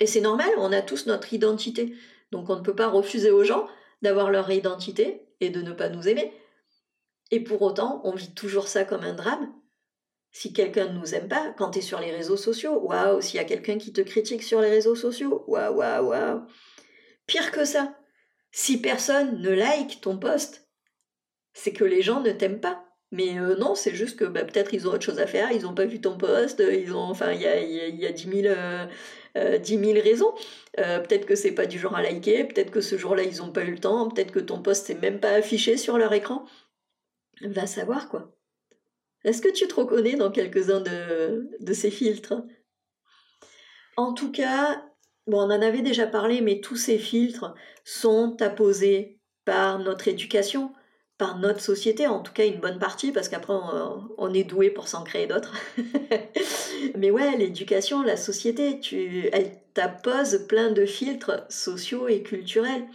Et 0.01 0.05
c'est 0.05 0.19
normal, 0.19 0.49
on 0.57 0.73
a 0.73 0.81
tous 0.81 1.05
notre 1.05 1.33
identité. 1.33 1.95
Donc 2.31 2.49
on 2.49 2.57
ne 2.57 2.61
peut 2.61 2.75
pas 2.75 2.89
refuser 2.89 3.31
aux 3.31 3.45
gens 3.45 3.67
d'avoir 4.01 4.31
leur 4.31 4.51
identité 4.51 5.25
et 5.39 5.49
de 5.49 5.61
ne 5.61 5.71
pas 5.71 5.87
nous 5.87 6.09
aimer. 6.09 6.33
Et 7.31 7.39
pour 7.39 7.61
autant, 7.61 8.01
on 8.03 8.13
vit 8.13 8.33
toujours 8.33 8.67
ça 8.67 8.83
comme 8.83 9.03
un 9.03 9.13
drame. 9.13 9.53
Si 10.31 10.51
quelqu'un 10.51 10.89
ne 10.89 10.99
nous 10.99 11.15
aime 11.15 11.29
pas, 11.29 11.53
quand 11.57 11.71
tu 11.71 11.79
es 11.79 11.81
sur 11.81 12.01
les 12.01 12.11
réseaux 12.11 12.37
sociaux, 12.37 12.77
waouh, 12.81 13.21
s'il 13.21 13.37
y 13.37 13.39
a 13.39 13.45
quelqu'un 13.45 13.77
qui 13.77 13.93
te 13.93 14.01
critique 14.01 14.43
sur 14.43 14.59
les 14.59 14.69
réseaux 14.69 14.95
sociaux, 14.95 15.45
waouh, 15.47 15.77
waouh, 15.77 16.09
waouh. 16.09 16.41
Pire 17.27 17.51
que 17.51 17.63
ça, 17.63 17.95
si 18.51 18.81
personne 18.81 19.41
ne 19.41 19.49
like 19.49 20.01
ton 20.01 20.17
post, 20.17 20.69
c'est 21.53 21.73
que 21.73 21.83
les 21.83 22.01
gens 22.01 22.21
ne 22.21 22.31
t'aiment 22.31 22.61
pas. 22.61 22.85
Mais 23.11 23.39
euh, 23.39 23.55
non, 23.55 23.73
c'est 23.73 23.95
juste 23.95 24.19
que 24.19 24.25
bah, 24.25 24.43
peut-être 24.43 24.73
ils 24.73 24.87
ont 24.87 24.91
autre 24.91 25.03
chose 25.05 25.19
à 25.19 25.25
faire, 25.25 25.51
ils 25.51 25.63
n'ont 25.63 25.73
pas 25.73 25.85
vu 25.85 25.99
ton 25.99 26.15
post, 26.15 26.61
ils 26.71 26.93
ont, 26.93 26.99
enfin, 26.99 27.31
il 27.31 27.41
y 27.41 27.47
a, 27.47 27.59
y, 27.59 28.05
a 28.05 28.11
10 28.11 28.41
000, 28.43 28.55
euh, 29.35 29.57
10 29.57 29.79
000 29.79 29.93
raisons. 30.01 30.33
Euh, 30.79 30.99
peut-être 30.99 31.25
que 31.25 31.35
c'est 31.35 31.53
pas 31.53 31.65
du 31.65 31.79
genre 31.79 31.95
à 31.95 32.03
liker, 32.03 32.43
peut-être 32.43 32.69
que 32.69 32.81
ce 32.81 32.97
jour-là 32.97 33.23
ils 33.23 33.37
n'ont 33.37 33.51
pas 33.51 33.63
eu 33.63 33.71
le 33.71 33.79
temps, 33.79 34.09
peut-être 34.09 34.31
que 34.31 34.39
ton 34.39 34.61
post 34.61 34.89
n'est 34.89 34.99
même 34.99 35.19
pas 35.19 35.31
affiché 35.31 35.75
sur 35.77 35.97
leur 35.97 36.13
écran. 36.13 36.45
Va 37.41 37.65
savoir 37.65 38.09
quoi. 38.09 38.35
Est-ce 39.23 39.41
que 39.41 39.51
tu 39.51 39.67
te 39.67 39.73
reconnais 39.73 40.15
dans 40.15 40.31
quelques-uns 40.31 40.81
de, 40.81 41.49
de 41.59 41.73
ces 41.73 41.91
filtres? 41.91 42.35
En 43.97 44.13
tout 44.13 44.31
cas, 44.31 44.88
bon, 45.29 45.39
on 45.41 45.51
en 45.51 45.61
avait 45.61 45.81
déjà 45.81 46.07
parlé, 46.07 46.41
mais 46.41 46.59
tous 46.59 46.75
ces 46.75 46.97
filtres 46.97 47.53
sont 47.85 48.41
apposés 48.41 49.19
par 49.45 49.79
notre 49.79 50.07
éducation, 50.07 50.73
par 51.17 51.37
notre 51.37 51.61
société, 51.61 52.07
en 52.07 52.21
tout 52.21 52.33
cas 52.33 52.45
une 52.45 52.59
bonne 52.59 52.79
partie, 52.79 53.11
parce 53.11 53.29
qu'après 53.29 53.53
on, 54.17 54.33
est 54.33 54.43
doué 54.43 54.69
pour 54.69 54.87
s'en 54.87 55.03
créer 55.03 55.27
d'autres. 55.27 55.53
Mais 56.95 57.11
ouais, 57.11 57.37
l'éducation, 57.37 58.01
la 58.03 58.17
société, 58.17 58.79
tu, 58.79 59.29
elle 59.33 59.51
t'appose 59.73 60.45
plein 60.47 60.71
de 60.71 60.85
filtres 60.85 61.45
sociaux 61.49 62.07
et 62.07 62.23
culturels. 62.23 62.85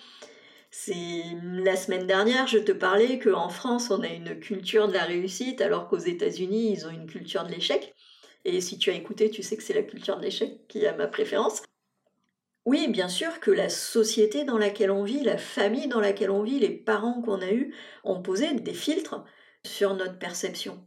C'est 0.71 1.23
la 1.43 1.77
semaine 1.77 2.07
dernière, 2.07 2.47
je 2.47 2.59
te 2.59 2.73
parlais 2.73 3.19
qu'en 3.19 3.49
France, 3.49 3.91
on 3.91 4.03
a 4.03 4.09
une 4.09 4.41
culture 4.41 4.89
de 4.89 4.95
la 4.95 5.05
réussite, 5.05 5.61
alors 5.61 5.89
qu'aux 5.89 5.99
États-Unis, 5.99 6.73
ils 6.73 6.87
ont 6.87 6.91
une 6.91 7.07
culture 7.07 7.45
de 7.45 7.53
l'échec. 7.53 7.95
Et 8.45 8.61
si 8.61 8.79
tu 8.79 8.91
as 8.91 8.95
écouté, 8.95 9.31
tu 9.31 9.43
sais 9.43 9.57
que 9.57 9.63
c'est 9.63 9.75
la 9.75 9.83
culture 9.83 10.17
de 10.17 10.23
l'échec 10.23 10.67
qui 10.67 10.87
a 10.87 10.97
ma 10.97 11.07
préférence. 11.07 11.63
Oui, 12.65 12.89
bien 12.89 13.09
sûr 13.09 13.41
que 13.41 13.51
la 13.51 13.69
société 13.69 14.45
dans 14.45 14.57
laquelle 14.57 14.91
on 14.91 15.05
vit, 15.05 15.23
la 15.23 15.37
famille 15.37 15.87
dans 15.87 16.01
laquelle 16.01 16.31
on 16.31 16.43
vit, 16.43 16.59
les 16.59 16.71
parents 16.71 17.21
qu'on 17.21 17.43
a 17.43 17.51
eus 17.51 17.75
ont 18.05 18.23
posé 18.23 18.55
des 18.55 18.73
filtres 18.73 19.23
sur 19.67 19.95
notre 19.95 20.19
perception. 20.19 20.83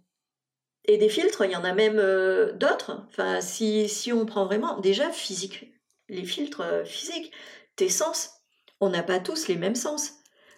Et 0.86 0.98
des 0.98 1.10
filtres, 1.10 1.46
il 1.46 1.52
y 1.52 1.56
en 1.56 1.64
a 1.64 1.74
même 1.74 2.00
euh, 2.00 2.52
d'autres. 2.54 3.06
Enfin, 3.10 3.42
si, 3.42 4.12
on 4.12 4.26
prend 4.26 4.46
vraiment, 4.46 4.80
déjà 4.80 5.12
physique, 5.12 5.72
les 6.10 6.24
filtres 6.24 6.62
euh, 6.62 6.86
physiques, 6.86 7.32
tes 7.76 7.90
sens, 7.90 8.32
on 8.80 8.90
n'a 8.90 9.04
pas 9.04 9.20
tous 9.20 9.48
les 9.48 9.58
mêmes 9.58 9.76
sens. 9.76 10.14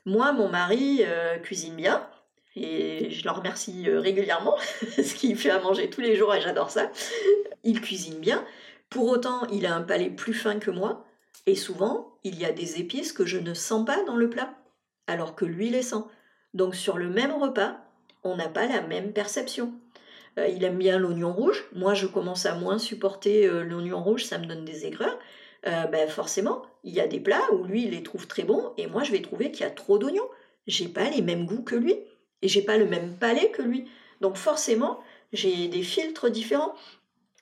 Moi, 0.06 0.32
mon 0.32 0.48
mari 0.48 1.00
euh, 1.02 1.38
cuisine 1.40 1.76
bien, 1.76 2.10
et 2.56 3.10
je 3.10 3.26
le 3.26 3.32
remercie 3.32 3.90
régulièrement, 3.90 4.58
ce 4.82 5.16
qu'il 5.16 5.36
fait 5.38 5.50
à 5.50 5.60
manger 5.60 5.90
tous 5.90 6.02
les 6.02 6.16
jours 6.16 6.34
et 6.34 6.42
j'adore 6.42 6.70
ça. 6.70 6.92
Il 7.64 7.82
cuisine 7.82 8.20
bien. 8.20 8.46
Pour 8.90 9.08
autant, 9.10 9.46
il 9.48 9.66
a 9.66 9.76
un 9.76 9.82
palais 9.82 10.10
plus 10.10 10.34
fin 10.34 10.60
que 10.60 10.72
moi. 10.72 11.06
Et 11.46 11.56
souvent, 11.56 12.18
il 12.24 12.40
y 12.40 12.46
a 12.46 12.52
des 12.52 12.80
épices 12.80 13.14
que 13.14 13.26
je 13.26 13.38
ne 13.38 13.54
sens 13.54 13.86
pas 13.86 14.04
dans 14.04 14.16
le 14.16 14.30
plat, 14.30 14.54
alors 15.08 15.36
que 15.36 15.46
lui 15.46 15.70
les 15.70 15.82
sent. 15.82 16.04
Donc 16.54 16.76
sur 16.76 16.98
le 16.98 17.10
même 17.10 17.32
repas, 17.32 17.78
on 18.24 18.36
n'a 18.36 18.50
pas 18.50 18.68
la 18.68 18.82
même 18.82 19.14
perception. 19.14 19.74
Euh, 20.38 20.48
il 20.48 20.64
aime 20.64 20.78
bien 20.78 21.00
l'oignon 21.00 21.34
rouge. 21.34 21.66
Moi, 21.74 21.94
je 21.94 22.08
commence 22.08 22.46
à 22.46 22.56
moins 22.56 22.78
supporter 22.78 23.46
euh, 23.46 23.64
l'oignon 23.64 24.02
rouge, 24.04 24.26
ça 24.26 24.38
me 24.38 24.46
donne 24.46 24.66
des 24.66 24.86
aigreurs. 24.86 25.18
Euh, 25.68 25.86
ben 25.88 26.08
forcément, 26.08 26.62
il 26.84 26.94
y 26.94 27.02
a 27.02 27.08
des 27.08 27.20
plats 27.20 27.52
où 27.52 27.64
lui, 27.64 27.84
il 27.84 27.92
les 27.92 28.04
trouve 28.04 28.28
très 28.28 28.44
bons, 28.44 28.74
et 28.78 28.88
moi, 28.88 29.04
je 29.04 29.12
vais 29.12 29.22
trouver 29.22 29.52
qu'il 29.52 29.62
y 29.62 29.68
a 29.68 29.72
trop 29.72 29.98
d'oignons. 29.98 30.30
J'ai 30.68 30.88
pas 30.88 31.10
les 31.10 31.22
mêmes 31.22 31.46
goûts 31.46 31.64
que 31.64 31.76
lui, 31.76 31.96
et 32.42 32.48
j'ai 32.48 32.62
pas 32.62 32.78
le 32.78 32.86
même 32.86 33.18
palais 33.18 33.52
que 33.52 33.62
lui. 33.62 33.86
Donc 34.22 34.38
forcément, 34.38 35.00
j'ai 35.34 35.68
des 35.68 35.84
filtres 35.84 36.30
différents. 36.30 36.74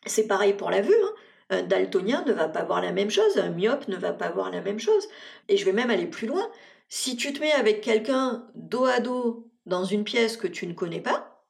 C'est 0.06 0.28
pareil 0.28 0.54
pour 0.54 0.72
la 0.72 0.82
vue. 0.82 0.94
Hein. 0.94 1.14
Un 1.50 1.64
daltonien 1.64 2.24
ne 2.26 2.34
va 2.34 2.50
pas 2.50 2.64
voir 2.64 2.82
la 2.82 2.92
même 2.92 3.10
chose, 3.10 3.38
un 3.38 3.50
myope 3.50 3.88
ne 3.88 3.96
va 3.96 4.12
pas 4.12 4.30
voir 4.30 4.52
la 4.52 4.62
même 4.62 4.80
chose. 4.80 5.08
Et 5.48 5.58
je 5.58 5.66
vais 5.66 5.72
même 5.72 5.90
aller 5.90 6.08
plus 6.08 6.28
loin. 6.28 6.50
Si 6.90 7.16
tu 7.16 7.34
te 7.34 7.40
mets 7.40 7.52
avec 7.52 7.82
quelqu'un 7.82 8.48
dos 8.56 8.86
à 8.86 9.00
dos 9.00 9.50
dans 9.66 9.84
une 9.84 10.04
pièce 10.04 10.38
que 10.38 10.48
tu 10.48 10.68
ne 10.68 10.74
connais 10.74 11.02
pas, 11.02 11.46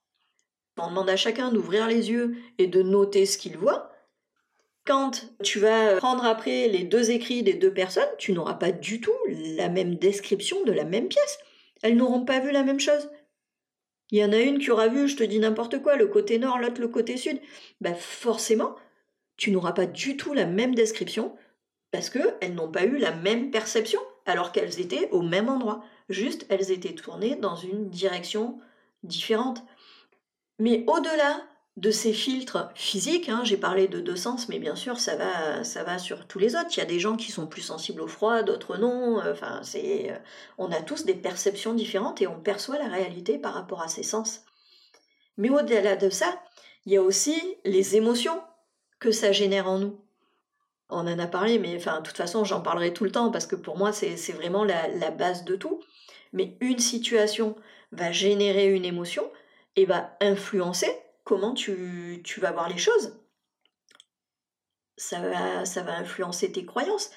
on 0.80 0.90
demande 0.90 1.10
à 1.10 1.16
chacun 1.16 1.52
d'ouvrir 1.52 1.88
les 1.88 2.12
yeux 2.12 2.36
et 2.58 2.68
de 2.68 2.82
noter 2.82 3.26
ce 3.26 3.38
qu'il 3.38 3.58
voit. 3.58 3.92
Quand 4.86 5.26
tu 5.44 5.60
vas 5.60 5.98
prendre 5.98 6.26
après 6.26 6.68
les 6.68 6.84
deux 6.84 7.12
écrits 7.12 7.44
des 7.44 7.56
deux 7.56 7.74
personnes, 7.74 8.08
tu 8.18 8.32
n'auras 8.32 8.54
pas 8.54 8.72
du 8.72 9.02
tout 9.02 9.18
la 9.28 9.70
même 9.70 9.96
description 9.96 10.64
de 10.64 10.72
la 10.72 10.86
même 10.86 11.08
pièce. 11.08 11.40
Elles 11.82 11.98
n'auront 11.98 12.24
pas 12.24 12.40
vu 12.40 12.52
la 12.52 12.64
même 12.64 12.80
chose. 12.80 13.10
Il 14.12 14.20
y 14.20 14.24
en 14.24 14.32
a 14.32 14.38
une 14.38 14.60
qui 14.60 14.72
aura 14.72 14.88
vu, 14.88 15.08
je 15.10 15.18
te 15.18 15.24
dis 15.24 15.40
n'importe 15.40 15.82
quoi, 15.82 15.98
le 15.98 16.08
côté 16.08 16.40
nord, 16.40 16.60
l'autre 16.60 16.80
le 16.80 16.88
côté 16.88 17.18
sud. 17.18 17.40
Ben 17.82 17.94
forcément, 17.96 18.76
tu 19.38 19.52
n'auras 19.52 19.72
pas 19.72 19.86
du 19.86 20.18
tout 20.18 20.34
la 20.34 20.46
même 20.46 20.76
description 20.76 21.36
parce 21.92 22.10
qu'elles 22.10 22.54
n'ont 22.54 22.72
pas 22.72 22.84
eu 22.84 22.98
la 22.98 23.12
même 23.12 23.52
perception 23.52 24.02
alors 24.26 24.52
qu'elles 24.52 24.80
étaient 24.82 25.10
au 25.12 25.22
même 25.22 25.48
endroit. 25.48 25.84
Juste, 26.10 26.46
elles 26.50 26.72
étaient 26.72 26.94
tournées 26.94 27.36
dans 27.36 27.56
une 27.56 27.90
direction 27.90 28.60
différente. 29.04 29.64
Mais 30.60 30.84
au-delà 30.88 31.42
de 31.78 31.92
ces 31.92 32.12
filtres 32.12 32.72
physiques, 32.74 33.30
hein, 33.30 33.42
j'ai 33.44 33.56
parlé 33.56 33.88
de 33.88 34.00
deux 34.00 34.16
sens, 34.16 34.50
mais 34.50 34.58
bien 34.58 34.76
sûr, 34.76 35.00
ça 35.00 35.16
va, 35.16 35.64
ça 35.64 35.84
va 35.84 36.00
sur 36.00 36.28
tous 36.28 36.40
les 36.40 36.56
autres. 36.56 36.70
Il 36.74 36.80
y 36.80 36.82
a 36.82 36.86
des 36.86 37.00
gens 37.00 37.16
qui 37.16 37.32
sont 37.32 37.46
plus 37.46 37.62
sensibles 37.62 38.02
au 38.02 38.08
froid, 38.08 38.42
d'autres 38.42 38.78
non. 38.78 39.22
C'est, 39.62 40.20
on 40.58 40.72
a 40.72 40.82
tous 40.82 41.06
des 41.06 41.14
perceptions 41.14 41.76
différentes 41.76 42.22
et 42.22 42.28
on 42.28 42.40
perçoit 42.40 42.80
la 42.80 42.88
réalité 42.88 43.38
par 43.38 43.54
rapport 43.54 43.82
à 43.82 43.88
ces 43.88 44.04
sens. 44.04 44.44
Mais 45.38 45.50
au-delà 45.50 45.96
de 45.96 46.10
ça, 46.10 46.42
il 46.86 46.94
y 46.94 46.98
a 46.98 47.04
aussi 47.04 47.40
les 47.64 47.96
émotions 47.96 48.42
que 49.00 49.12
ça 49.12 49.32
génère 49.32 49.68
en 49.68 49.80
nous. 49.80 50.00
On 50.90 51.00
en 51.00 51.20
a 51.20 51.28
parlé, 51.28 51.60
mais 51.60 51.76
enfin, 51.76 52.00
de 52.00 52.08
toute 52.08 52.18
façon, 52.18 52.46
j'en 52.46 52.62
parlerai 52.62 52.94
tout 52.94 53.04
le 53.04 53.12
temps 53.12 53.32
parce 53.32 53.46
que 53.46 53.56
pour 53.56 53.78
moi, 53.78 53.92
c'est 53.92 54.32
vraiment 54.32 54.64
la, 54.64 55.12
base 55.12 55.44
de 55.44 55.56
tout. 55.56 55.82
Mais 56.34 56.58
une 56.62 56.80
situation 56.80 57.56
va 57.92 58.12
générer 58.12 58.74
une 58.74 58.86
émotion 58.86 59.30
et 59.76 59.86
va 59.86 60.16
influencer 60.22 60.90
comment 61.24 61.54
tu, 61.54 62.24
vas 62.38 62.52
voir 62.52 62.70
les 62.70 62.78
choses. 62.78 63.20
Ça 64.96 65.20
va, 65.20 65.66
ça 65.66 65.84
va 65.84 65.98
influencer 65.98 66.52
tes 66.52 66.66
croyances. 66.66 67.12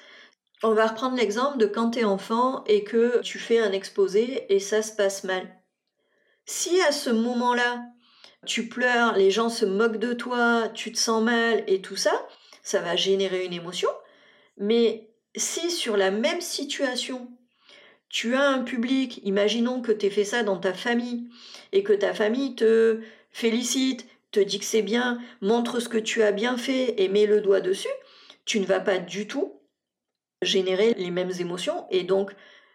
On 0.63 0.73
va 0.73 0.87
reprendre 0.87 1.15
l'exemple 1.15 1.57
de 1.57 1.65
quand 1.65 1.91
tu 1.91 1.99
es 1.99 2.03
enfant 2.03 2.63
et 2.65 2.83
que 2.83 3.21
tu 3.21 3.39
fais 3.39 3.59
un 3.59 3.71
exposé 3.71 4.53
et 4.53 4.59
ça 4.59 4.83
se 4.83 4.95
passe 4.95 5.23
mal. 5.23 5.49
Si 6.45 6.81
à 6.81 6.91
ce 6.91 7.09
moment-là, 7.09 7.83
tu 8.45 8.67
pleures, 8.67 9.15
les 9.15 9.31
gens 9.31 9.49
se 9.49 9.65
moquent 9.65 9.99
de 9.99 10.13
toi, 10.13 10.69
tu 10.73 10.91
te 10.91 10.97
sens 10.97 11.23
mal 11.23 11.63
et 11.67 11.81
tout 11.81 11.95
ça, 11.95 12.27
ça 12.63 12.81
va 12.81 12.95
générer 12.95 13.45
une 13.45 13.53
émotion. 13.53 13.89
Mais 14.57 15.09
si 15.35 15.71
sur 15.71 15.97
la 15.97 16.11
même 16.11 16.41
situation, 16.41 17.29
tu 18.09 18.35
as 18.35 18.49
un 18.49 18.63
public, 18.63 19.21
imaginons 19.23 19.81
que 19.81 19.91
tu 19.91 20.05
aies 20.05 20.09
fait 20.09 20.25
ça 20.25 20.43
dans 20.43 20.57
ta 20.57 20.73
famille 20.73 21.29
et 21.71 21.83
que 21.83 21.93
ta 21.93 22.13
famille 22.13 22.55
te 22.55 22.99
félicite, 23.31 24.05
te 24.31 24.39
dit 24.39 24.59
que 24.59 24.65
c'est 24.65 24.81
bien, 24.81 25.21
montre 25.41 25.79
ce 25.79 25.89
que 25.89 25.97
tu 25.97 26.23
as 26.23 26.31
bien 26.31 26.57
fait 26.57 27.01
et 27.01 27.07
met 27.09 27.25
le 27.25 27.41
doigt 27.41 27.61
dessus, 27.61 27.87
tu 28.45 28.59
ne 28.59 28.65
vas 28.65 28.79
pas 28.79 28.97
du 28.97 29.27
tout 29.27 29.61
générer 30.41 30.93
les 30.95 31.11
mêmes 31.11 31.31
émotions 31.39 31.85
et 31.91 32.03
donc 32.03 32.31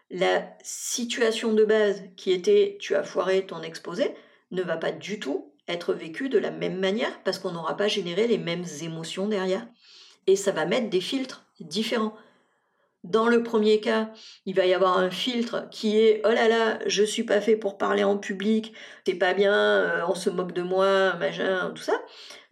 la 0.09 0.47
situation 0.63 1.53
de 1.53 1.65
base 1.65 2.03
qui 2.15 2.31
était 2.31 2.77
tu 2.79 2.95
as 2.95 3.03
foiré 3.03 3.45
ton 3.45 3.61
exposé 3.61 4.15
ne 4.51 4.63
va 4.63 4.77
pas 4.77 4.91
du 4.91 5.19
tout 5.19 5.53
être 5.67 5.93
vécue 5.93 6.29
de 6.29 6.37
la 6.37 6.51
même 6.51 6.79
manière 6.79 7.21
parce 7.23 7.39
qu'on 7.39 7.51
n'aura 7.51 7.75
pas 7.75 7.87
généré 7.87 8.27
les 8.27 8.37
mêmes 8.37 8.65
émotions 8.81 9.27
derrière. 9.27 9.67
Et 10.25 10.35
ça 10.35 10.51
va 10.51 10.65
mettre 10.65 10.89
des 10.89 11.01
filtres 11.01 11.45
différents. 11.59 12.15
Dans 13.03 13.27
le 13.27 13.43
premier 13.43 13.79
cas, 13.79 14.09
il 14.45 14.55
va 14.55 14.65
y 14.65 14.73
avoir 14.73 14.97
un 14.97 15.09
filtre 15.09 15.67
qui 15.69 15.97
est 15.97 16.21
oh 16.25 16.29
là 16.29 16.47
là, 16.49 16.79
je 16.87 17.03
suis 17.03 17.23
pas 17.23 17.39
fait 17.39 17.55
pour 17.55 17.77
parler 17.77 18.03
en 18.03 18.17
public, 18.17 18.73
c'est 19.05 19.13
pas 19.13 19.33
bien, 19.33 19.53
euh, 19.53 20.01
on 20.07 20.15
se 20.15 20.29
moque 20.29 20.51
de 20.51 20.63
moi, 20.63 21.13
machin, 21.15 21.71
tout 21.73 21.83
ça. 21.83 22.01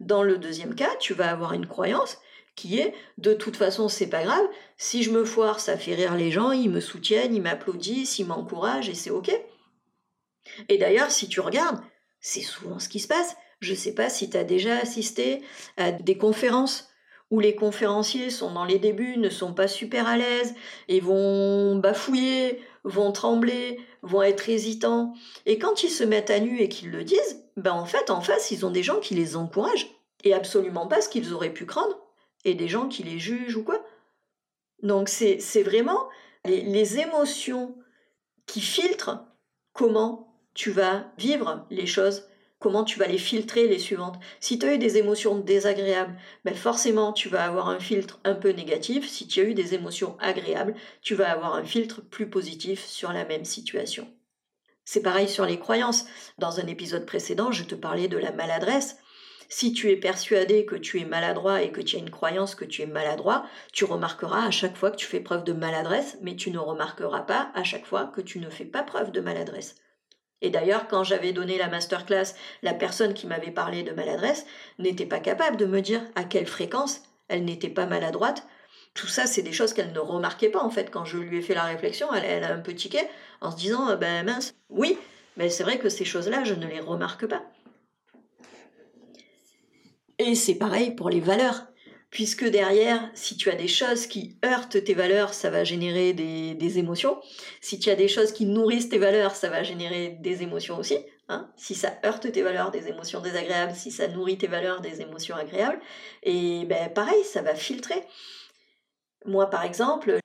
Dans 0.00 0.22
le 0.22 0.38
deuxième 0.38 0.74
cas, 0.74 0.88
tu 0.98 1.12
vas 1.12 1.30
avoir 1.30 1.52
une 1.52 1.66
croyance 1.66 2.18
qui 2.54 2.78
est 2.78 2.94
de 3.18 3.34
toute 3.34 3.56
façon, 3.56 3.88
c'est 3.88 4.08
pas 4.08 4.24
grave, 4.24 4.46
si 4.78 5.02
je 5.02 5.10
me 5.10 5.24
foire, 5.24 5.60
ça 5.60 5.76
fait 5.76 5.94
rire 5.94 6.14
les 6.14 6.30
gens, 6.30 6.52
ils 6.52 6.70
me 6.70 6.80
soutiennent, 6.80 7.34
ils 7.34 7.42
m'applaudissent, 7.42 8.18
ils 8.18 8.26
m'encouragent 8.26 8.88
et 8.88 8.94
c'est 8.94 9.10
OK. 9.10 9.30
Et 10.70 10.78
d'ailleurs, 10.78 11.10
si 11.10 11.28
tu 11.28 11.40
regardes, 11.40 11.80
c'est 12.26 12.40
souvent 12.40 12.80
ce 12.80 12.88
qui 12.88 12.98
se 12.98 13.06
passe. 13.06 13.36
Je 13.60 13.72
sais 13.72 13.94
pas 13.94 14.10
si 14.10 14.28
tu 14.28 14.36
as 14.36 14.42
déjà 14.42 14.76
assisté 14.78 15.42
à 15.76 15.92
des 15.92 16.18
conférences 16.18 16.88
où 17.30 17.38
les 17.38 17.54
conférenciers 17.54 18.30
sont 18.30 18.52
dans 18.52 18.64
les 18.64 18.80
débuts, 18.80 19.16
ne 19.16 19.28
sont 19.28 19.54
pas 19.54 19.68
super 19.68 20.08
à 20.08 20.16
l'aise 20.16 20.54
et 20.88 20.98
vont 20.98 21.76
bafouiller, 21.76 22.60
vont 22.82 23.12
trembler, 23.12 23.78
vont 24.02 24.22
être 24.22 24.48
hésitants. 24.48 25.14
Et 25.46 25.60
quand 25.60 25.84
ils 25.84 25.90
se 25.90 26.02
mettent 26.02 26.30
à 26.30 26.40
nu 26.40 26.60
et 26.60 26.68
qu'ils 26.68 26.90
le 26.90 27.04
disent, 27.04 27.44
ben 27.56 27.72
en 27.72 27.86
fait, 27.86 28.10
en 28.10 28.20
face, 28.20 28.50
ils 28.50 28.66
ont 28.66 28.70
des 28.72 28.82
gens 28.82 28.98
qui 28.98 29.14
les 29.14 29.36
encouragent 29.36 29.88
et 30.24 30.34
absolument 30.34 30.88
pas 30.88 31.00
ce 31.00 31.08
qu'ils 31.08 31.32
auraient 31.32 31.54
pu 31.54 31.64
craindre 31.64 31.96
et 32.44 32.54
des 32.54 32.68
gens 32.68 32.88
qui 32.88 33.04
les 33.04 33.20
jugent 33.20 33.56
ou 33.56 33.62
quoi. 33.62 33.84
Donc 34.82 35.08
c'est 35.08 35.62
vraiment 35.62 36.08
les 36.44 36.98
émotions 36.98 37.76
qui 38.46 38.60
filtrent 38.60 39.24
comment 39.72 40.25
tu 40.56 40.70
vas 40.70 41.12
vivre 41.18 41.66
les 41.70 41.86
choses 41.86 42.24
comment 42.58 42.82
tu 42.82 42.98
vas 42.98 43.06
les 43.06 43.18
filtrer 43.18 43.68
les 43.68 43.78
suivantes. 43.78 44.18
Si 44.40 44.58
tu 44.58 44.66
as 44.66 44.74
eu 44.74 44.78
des 44.78 44.96
émotions 44.96 45.38
désagréables, 45.38 46.16
ben 46.46 46.54
forcément 46.54 47.12
tu 47.12 47.28
vas 47.28 47.44
avoir 47.44 47.68
un 47.68 47.78
filtre 47.78 48.18
un 48.24 48.34
peu 48.34 48.50
négatif. 48.50 49.06
Si 49.06 49.28
tu 49.28 49.40
as 49.40 49.44
eu 49.44 49.52
des 49.52 49.74
émotions 49.74 50.16
agréables, 50.18 50.74
tu 51.02 51.14
vas 51.14 51.30
avoir 51.30 51.54
un 51.54 51.64
filtre 51.64 52.00
plus 52.00 52.30
positif 52.30 52.86
sur 52.86 53.12
la 53.12 53.26
même 53.26 53.44
situation. 53.44 54.08
C'est 54.86 55.02
pareil 55.02 55.28
sur 55.28 55.44
les 55.44 55.58
croyances. 55.58 56.06
Dans 56.38 56.58
un 56.58 56.66
épisode 56.66 57.04
précédent, 57.04 57.52
je 57.52 57.64
te 57.64 57.74
parlais 57.74 58.08
de 58.08 58.16
la 58.16 58.32
maladresse. 58.32 58.96
Si 59.50 59.74
tu 59.74 59.90
es 59.90 59.96
persuadé 59.96 60.64
que 60.64 60.74
tu 60.74 60.98
es 61.00 61.04
maladroit 61.04 61.62
et 61.62 61.70
que 61.70 61.82
tu 61.82 61.96
as 61.96 62.00
une 62.00 62.10
croyance 62.10 62.54
que 62.54 62.64
tu 62.64 62.80
es 62.80 62.86
maladroit, 62.86 63.44
tu 63.74 63.84
remarqueras 63.84 64.46
à 64.46 64.50
chaque 64.50 64.78
fois 64.78 64.90
que 64.90 64.96
tu 64.96 65.06
fais 65.06 65.20
preuve 65.20 65.44
de 65.44 65.52
maladresse, 65.52 66.16
mais 66.22 66.34
tu 66.34 66.50
ne 66.50 66.58
remarqueras 66.58 67.20
pas 67.20 67.50
à 67.54 67.62
chaque 67.62 67.84
fois 67.84 68.06
que 68.06 68.22
tu 68.22 68.38
ne 68.38 68.48
fais 68.48 68.64
pas 68.64 68.82
preuve 68.82 69.12
de 69.12 69.20
maladresse. 69.20 69.76
Et 70.42 70.50
d'ailleurs, 70.50 70.86
quand 70.88 71.02
j'avais 71.02 71.32
donné 71.32 71.58
la 71.58 71.68
masterclass, 71.68 72.34
la 72.62 72.74
personne 72.74 73.14
qui 73.14 73.26
m'avait 73.26 73.50
parlé 73.50 73.82
de 73.82 73.92
maladresse 73.92 74.46
n'était 74.78 75.06
pas 75.06 75.20
capable 75.20 75.56
de 75.56 75.66
me 75.66 75.80
dire 75.80 76.02
à 76.14 76.24
quelle 76.24 76.46
fréquence 76.46 77.02
elle 77.28 77.44
n'était 77.44 77.70
pas 77.70 77.86
maladroite. 77.86 78.46
Tout 78.94 79.06
ça, 79.06 79.26
c'est 79.26 79.42
des 79.42 79.52
choses 79.52 79.72
qu'elle 79.72 79.92
ne 79.92 79.98
remarquait 79.98 80.48
pas 80.48 80.62
en 80.62 80.70
fait. 80.70 80.90
Quand 80.90 81.04
je 81.04 81.18
lui 81.18 81.38
ai 81.38 81.42
fait 81.42 81.54
la 81.54 81.64
réflexion, 81.64 82.12
elle, 82.14 82.44
a 82.44 82.52
un 82.52 82.60
peu 82.60 82.74
tiqué 82.74 83.00
en 83.40 83.50
se 83.50 83.56
disant 83.56 83.88
euh, 83.88 83.96
Ben 83.96 84.24
mince, 84.24 84.54
oui, 84.70 84.98
mais 85.36 85.50
c'est 85.50 85.64
vrai 85.64 85.78
que 85.78 85.88
ces 85.88 86.04
choses-là, 86.04 86.44
je 86.44 86.54
ne 86.54 86.66
les 86.66 86.80
remarque 86.80 87.26
pas. 87.26 87.42
Et 90.18 90.34
c'est 90.34 90.54
pareil 90.54 90.92
pour 90.92 91.10
les 91.10 91.20
valeurs 91.20 91.66
puisque 92.10 92.44
derrière, 92.44 93.10
si 93.14 93.36
tu 93.36 93.50
as 93.50 93.54
des 93.54 93.68
choses 93.68 94.06
qui 94.06 94.38
heurtent 94.44 94.82
tes 94.82 94.94
valeurs, 94.94 95.34
ça 95.34 95.50
va 95.50 95.64
générer 95.64 96.12
des, 96.12 96.78
émotions. 96.78 97.20
Si 97.60 97.78
tu 97.78 97.90
as 97.90 97.94
des 97.94 98.08
choses 98.08 98.32
qui 98.32 98.46
nourrissent 98.46 98.88
tes 98.88 98.98
valeurs, 98.98 99.34
ça 99.34 99.48
va 99.48 99.62
générer 99.62 100.16
des 100.20 100.42
émotions 100.42 100.78
aussi. 100.78 100.98
Hein. 101.28 101.50
Si 101.56 101.74
ça 101.74 101.98
heurte 102.04 102.30
tes 102.30 102.42
valeurs, 102.42 102.70
des 102.70 102.88
émotions 102.88 103.20
désagréables. 103.20 103.74
Si 103.74 103.90
ça 103.90 104.08
nourrit 104.08 104.38
tes 104.38 104.46
valeurs, 104.46 104.80
des 104.80 105.00
émotions 105.00 105.36
agréables. 105.36 105.80
Et 106.22 106.64
ben 106.66 106.92
pareil, 106.92 107.24
ça 107.24 107.42
va 107.42 107.54
filtrer. 107.54 108.02
Moi, 109.24 109.50
par 109.50 109.64
exemple, 109.64 110.18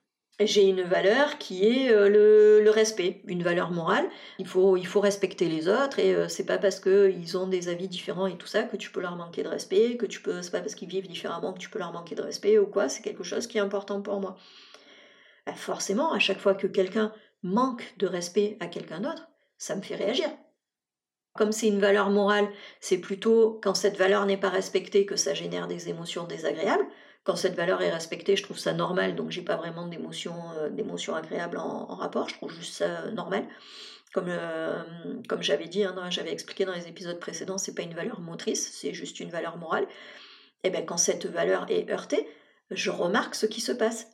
j'ai 0.46 0.64
une 0.64 0.82
valeur 0.82 1.38
qui 1.38 1.66
est 1.66 1.90
euh, 1.90 2.08
le, 2.08 2.70
respect, 2.70 3.22
une 3.26 3.42
valeur 3.42 3.70
morale. 3.70 4.08
Il 4.38 4.46
faut, 4.46 5.00
respecter 5.00 5.48
les 5.48 5.68
autres 5.68 5.98
et 5.98 6.14
euh, 6.14 6.28
c'est 6.28 6.46
pas 6.46 6.58
parce 6.58 6.80
qu'ils 6.80 7.36
ont 7.36 7.46
des 7.46 7.68
avis 7.68 7.88
différents 7.88 8.26
et 8.26 8.36
tout 8.36 8.46
ça 8.46 8.62
que 8.62 8.76
tu 8.76 8.90
peux 8.90 9.00
leur 9.00 9.16
manquer 9.16 9.42
de 9.42 9.48
respect, 9.48 9.96
que 9.96 10.06
tu 10.06 10.20
peux, 10.20 10.42
c'est 10.42 10.50
pas 10.50 10.60
parce 10.60 10.74
qu'ils 10.74 10.88
vivent 10.88 11.08
différemment 11.08 11.52
que 11.52 11.58
tu 11.58 11.70
peux 11.70 11.78
leur 11.78 11.92
manquer 11.92 12.14
de 12.14 12.22
respect 12.22 12.58
ou 12.58 12.66
quoi, 12.66 12.88
c'est 12.88 13.02
quelque 13.02 13.24
chose 13.24 13.46
qui 13.46 13.58
est 13.58 13.60
important 13.60 14.00
pour 14.02 14.20
moi. 14.20 14.36
Bah, 15.46 15.54
forcément, 15.54 16.12
à 16.12 16.18
chaque 16.18 16.38
fois 16.38 16.54
que 16.54 16.66
quelqu'un 16.66 17.12
manque 17.42 17.94
de 17.98 18.06
respect 18.06 18.56
à 18.60 18.66
quelqu'un 18.66 19.00
d'autre, 19.00 19.28
ça 19.58 19.76
me 19.76 19.82
fait 19.82 19.96
réagir. 19.96 20.28
Comme 21.34 21.52
c'est 21.52 21.68
une 21.68 21.80
valeur 21.80 22.10
morale, 22.10 22.48
c'est 22.80 22.98
plutôt 22.98 23.58
quand 23.62 23.74
cette 23.74 23.96
valeur 23.96 24.26
n'est 24.26 24.36
pas 24.36 24.50
respectée 24.50 25.06
que 25.06 25.16
ça 25.16 25.32
génère 25.32 25.66
des 25.66 25.88
émotions 25.88 26.24
désagréables. 26.24 26.86
Quand 27.24 27.36
cette 27.36 27.54
valeur 27.54 27.82
est 27.82 27.90
respectée, 27.90 28.36
je 28.36 28.42
trouve 28.42 28.58
ça 28.58 28.72
normal, 28.72 29.14
donc 29.14 29.30
j'ai 29.30 29.42
pas 29.42 29.56
vraiment 29.56 29.86
d'émotions 29.86 30.34
euh, 30.58 31.14
agréables 31.14 31.56
en, 31.56 31.94
rapport, 31.94 32.28
je 32.28 32.34
trouve 32.34 32.52
juste 32.52 32.74
ça 32.74 33.02
euh, 33.02 33.10
normal. 33.12 33.46
Comme, 34.12 34.28
euh, 34.28 34.82
comme 35.28 35.42
j'avais 35.42 35.68
dit, 35.68 35.84
hein, 35.84 35.94
j'avais 36.10 36.32
expliqué 36.32 36.64
dans 36.64 36.74
les 36.74 36.88
épisodes 36.88 37.18
précédents, 37.18 37.58
c'est 37.58 37.74
pas 37.74 37.82
une 37.82 37.94
valeur 37.94 38.20
motrice, 38.20 38.72
c'est 38.72 38.92
juste 38.92 39.20
une 39.20 39.30
valeur 39.30 39.56
morale. 39.56 39.86
Et 40.64 40.70
bien 40.70 40.82
quand 40.82 40.96
cette 40.96 41.26
valeur 41.26 41.66
est 41.70 41.90
heurtée, 41.90 42.28
je 42.70 42.90
remarque 42.90 43.36
ce 43.36 43.46
qui 43.46 43.60
se 43.60 43.72
passe. 43.72 44.08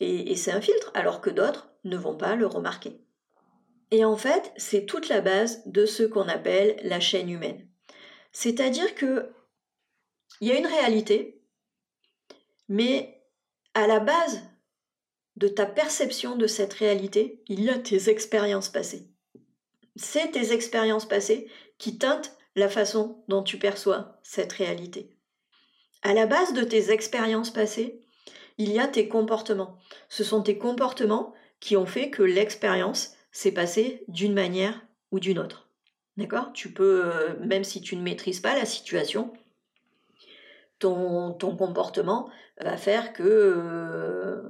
Et, 0.00 0.32
et 0.32 0.36
c'est 0.36 0.52
un 0.52 0.60
filtre, 0.60 0.90
alors 0.94 1.20
que 1.20 1.30
d'autres 1.30 1.70
ne 1.84 1.96
vont 1.96 2.16
pas 2.16 2.34
le 2.34 2.46
remarquer. 2.46 3.00
Et 3.90 4.04
en 4.04 4.16
fait, 4.16 4.52
c'est 4.56 4.86
toute 4.86 5.08
la 5.08 5.20
base 5.20 5.62
de 5.66 5.86
ce 5.86 6.02
qu'on 6.02 6.28
appelle 6.28 6.76
la 6.82 6.98
chaîne 6.98 7.30
humaine. 7.30 7.68
C'est-à-dire 8.32 8.94
que 8.94 9.30
il 10.40 10.48
y 10.48 10.52
a 10.52 10.58
une 10.58 10.66
réalité, 10.66 11.43
mais 12.68 13.22
à 13.74 13.86
la 13.86 14.00
base 14.00 14.42
de 15.36 15.48
ta 15.48 15.66
perception 15.66 16.36
de 16.36 16.46
cette 16.46 16.74
réalité, 16.74 17.42
il 17.48 17.62
y 17.62 17.70
a 17.70 17.78
tes 17.78 18.08
expériences 18.08 18.68
passées. 18.68 19.08
C'est 19.96 20.30
tes 20.30 20.52
expériences 20.52 21.06
passées 21.06 21.48
qui 21.78 21.98
teintent 21.98 22.36
la 22.56 22.68
façon 22.68 23.24
dont 23.28 23.42
tu 23.42 23.58
perçois 23.58 24.20
cette 24.22 24.52
réalité. 24.52 25.16
À 26.02 26.14
la 26.14 26.26
base 26.26 26.52
de 26.52 26.62
tes 26.62 26.90
expériences 26.90 27.50
passées, 27.50 28.00
il 28.58 28.70
y 28.70 28.78
a 28.78 28.86
tes 28.86 29.08
comportements. 29.08 29.78
Ce 30.08 30.22
sont 30.22 30.42
tes 30.42 30.58
comportements 30.58 31.34
qui 31.60 31.76
ont 31.76 31.86
fait 31.86 32.10
que 32.10 32.22
l'expérience 32.22 33.14
s'est 33.32 33.52
passée 33.52 34.04
d'une 34.06 34.34
manière 34.34 34.86
ou 35.10 35.18
d'une 35.18 35.38
autre. 35.38 35.68
D'accord? 36.16 36.52
Tu 36.52 36.72
peux, 36.72 37.06
euh, 37.06 37.34
même 37.40 37.64
si 37.64 37.80
tu 37.80 37.96
ne 37.96 38.02
maîtrises 38.02 38.40
pas 38.40 38.54
la 38.54 38.66
situation, 38.66 39.32
ton, 40.84 41.56
comportement 41.56 42.28
va 42.60 42.76
faire 42.76 43.12
que 43.12 43.22
euh, 43.24 44.42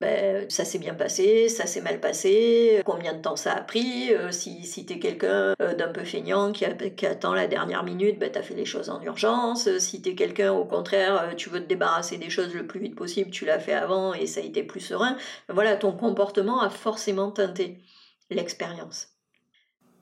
ben, 0.00 0.50
ça 0.50 0.64
s'est 0.64 0.78
bien 0.78 0.94
passé, 0.94 1.48
ça 1.48 1.66
s'est 1.66 1.80
mal 1.80 2.00
passé, 2.00 2.82
combien 2.84 3.12
de 3.12 3.20
temps 3.20 3.36
ça 3.36 3.52
a 3.52 3.60
pris, 3.60 4.12
euh, 4.12 4.32
si, 4.32 4.64
si 4.64 4.84
tu 4.84 4.98
quelqu'un 4.98 5.54
d'un 5.58 5.92
peu 5.92 6.04
feignant 6.04 6.52
qui, 6.52 6.64
attend 6.64 7.34
la 7.34 7.46
dernière 7.46 7.84
minute, 7.84 8.18
ben, 8.18 8.32
tu 8.32 8.42
fait 8.42 8.54
les 8.54 8.64
choses 8.64 8.90
en 8.90 9.00
urgence, 9.02 9.68
si 9.78 10.02
tu 10.02 10.14
quelqu'un 10.14 10.52
au 10.52 10.64
contraire, 10.64 11.34
tu 11.36 11.50
veux 11.50 11.60
te 11.60 11.68
débarrasser 11.68 12.18
des 12.18 12.30
choses 12.30 12.54
le 12.54 12.66
plus 12.66 12.80
vite 12.80 12.96
possible, 12.96 13.30
tu 13.30 13.44
l'as 13.44 13.60
fait 13.60 13.74
avant 13.74 14.14
et 14.14 14.26
ça 14.26 14.40
a 14.40 14.44
été 14.44 14.64
plus 14.64 14.80
serein, 14.80 15.16
voilà, 15.48 15.76
ton 15.76 15.92
comportement 15.92 16.60
a 16.60 16.70
forcément 16.70 17.30
teinté 17.30 17.78
l'expérience. 18.30 19.08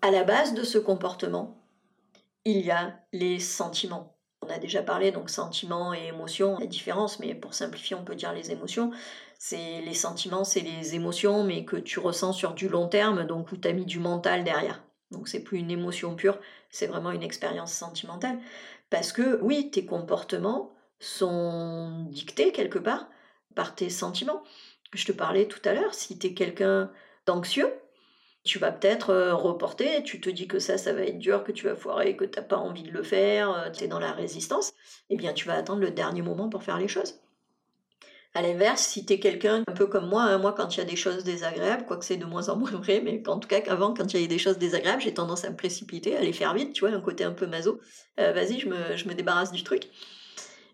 À 0.01 0.11
la 0.11 0.25
base 0.25 0.55
de 0.55 0.63
ce 0.63 0.79
comportement, 0.79 1.63
il 2.47 2.61
y 2.65 2.71
a 2.71 2.99
les 3.13 3.39
sentiments. 3.39 4.17
A 4.51 4.59
déjà 4.59 4.83
parlé 4.83 5.13
donc 5.13 5.31
sentiments 5.31 5.95
et 5.95 6.09
émotions, 6.09 6.59
la 6.59 6.67
différence, 6.67 7.21
mais 7.21 7.35
pour 7.35 7.55
simplifier, 7.55 7.97
on 7.97 8.05
peut 8.05 8.17
dire 8.17 8.33
les 8.33 8.51
émotions. 8.51 8.91
C'est 9.39 9.81
les 9.81 9.95
sentiments, 9.95 10.45
c'est 10.45 10.61
les 10.61 10.95
émotions, 10.95 11.45
mais 11.45 11.65
que 11.65 11.77
tu 11.77 11.99
ressens 11.99 12.33
sur 12.33 12.53
du 12.53 12.69
long 12.69 12.89
terme, 12.89 13.25
donc 13.25 13.53
où 13.53 13.57
tu 13.57 13.69
as 13.69 13.73
mis 13.73 13.87
du 13.87 14.01
mental 14.01 14.45
derrière. 14.45 14.83
Donc 15.11 15.29
c'est 15.29 15.41
plus 15.41 15.59
une 15.59 15.71
émotion 15.71 16.15
pure, 16.15 16.39
c'est 16.71 16.87
vraiment 16.87 17.11
une 17.11 17.23
expérience 17.23 17.73
sentimentale. 17.73 18.39
Parce 18.91 19.13
que 19.13 19.41
oui, 19.43 19.71
tes 19.71 19.85
comportements 19.85 20.73
sont 20.99 22.07
dictés 22.11 22.53
quelque 22.53 22.79
part 22.79 23.09
par 23.55 23.75
tes 23.75 23.89
sentiments. 23.89 24.43
Je 24.93 25.07
te 25.07 25.13
parlais 25.13 25.47
tout 25.47 25.61
à 25.65 25.73
l'heure, 25.73 25.95
si 25.95 26.19
tu 26.19 26.29
es 26.29 26.35
quelqu'un 26.35 26.91
d'anxieux, 27.27 27.73
tu 28.45 28.59
vas 28.59 28.73
peut-être 28.73 29.11
euh, 29.11 29.35
reporter, 29.35 30.03
tu 30.03 30.21
te 30.21 30.31
dis 30.31 30.49
que 30.49 30.59
ça, 30.59 30.79
ça 30.79 30.93
va 30.93 31.03
être 31.03 31.19
dur, 31.19 31.45
que 31.45 31.53
tu 31.53 31.67
vas 31.67 31.77
foirer, 31.77 32.17
que 32.17 32.25
tu 32.25 32.39
n'as 32.39 32.45
pas 32.45 32.57
envie 32.57 32.83
de 32.83 32.91
le 32.91 33.03
faire, 33.03 33.51
euh, 33.53 33.71
tu 33.71 33.85
es 33.85 33.89
dans 33.89 33.99
la 33.99 34.13
résistance, 34.13 34.73
eh 35.11 35.17
bien 35.17 35.33
tu 35.33 35.47
vas 35.47 35.55
attendre 35.55 35.81
le 35.81 35.91
dernier 35.91 36.23
moment 36.23 36.49
pour 36.49 36.63
faire 36.63 36.79
les 36.79 36.89
choses. 36.89 37.21
À 38.33 38.43
l'inverse, 38.43 38.83
si 38.83 39.05
tu 39.05 39.15
es 39.15 39.19
quelqu'un 39.19 39.65
un 39.67 39.73
peu 39.73 39.87
comme 39.87 40.09
moi, 40.09 40.23
hein, 40.23 40.39
moi 40.39 40.53
quand 40.53 40.77
il 40.77 40.79
y 40.79 40.83
a 40.83 40.87
des 40.87 40.97
choses 40.97 41.25
désagréables, 41.25 41.85
quoique 41.85 42.05
c'est 42.05 42.17
de 42.17 42.25
moins 42.25 42.49
en 42.49 42.57
moins 42.57 42.71
vrai, 42.81 43.03
mais 43.05 43.23
en 43.29 43.39
tout 43.39 43.49
cas 43.49 43.61
qu'avant, 43.61 43.93
quand 43.93 44.15
il 44.15 44.21
y 44.21 44.25
a 44.25 44.29
des 44.29 44.39
choses 44.39 44.57
désagréables, 44.57 45.03
j'ai 45.03 45.13
tendance 45.13 45.45
à 45.45 45.51
me 45.51 45.57
précipiter, 45.57 46.17
à 46.17 46.23
les 46.23 46.33
faire 46.33 46.55
vite, 46.55 46.73
tu 46.73 46.87
vois, 46.87 46.97
un 46.97 47.01
côté 47.01 47.25
un 47.25 47.33
peu 47.33 47.47
maso. 47.47 47.81
Euh, 48.21 48.33
vas-y, 48.33 48.61
je 48.61 48.69
me, 48.69 48.97
je 48.97 49.09
me, 49.09 49.15
débarrasse 49.15 49.53
du 49.53 49.65
truc. 49.65 49.89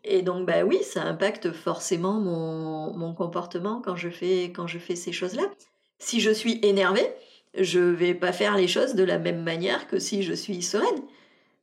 Et 0.05 0.23
donc, 0.23 0.47
bah 0.47 0.63
oui, 0.65 0.79
ça 0.85 1.03
impacte 1.03 1.51
forcément 1.51 2.21
mon, 2.21 2.97
mon 2.97 3.15
comportement 3.15 3.81
quand 3.81 3.97
je 3.97 4.11
fais, 4.11 4.53
quand 4.55 4.69
je 4.69 4.79
fais 4.79 4.95
ces 4.95 5.13
choses-là. 5.13 5.51
Si 5.99 6.21
je 6.21 6.31
suis 6.31 6.61
énervée, 6.63 7.11
je 7.59 7.81
vais 7.81 8.15
pas 8.15 8.33
faire 8.33 8.57
les 8.57 8.69
choses 8.69 8.95
de 8.95 9.05
la 9.05 9.19
même 9.19 9.43
manière 9.43 9.89
que 9.89 9.99
si 9.99 10.23
je 10.23 10.33
suis 10.33 10.63
sereine. 10.63 11.03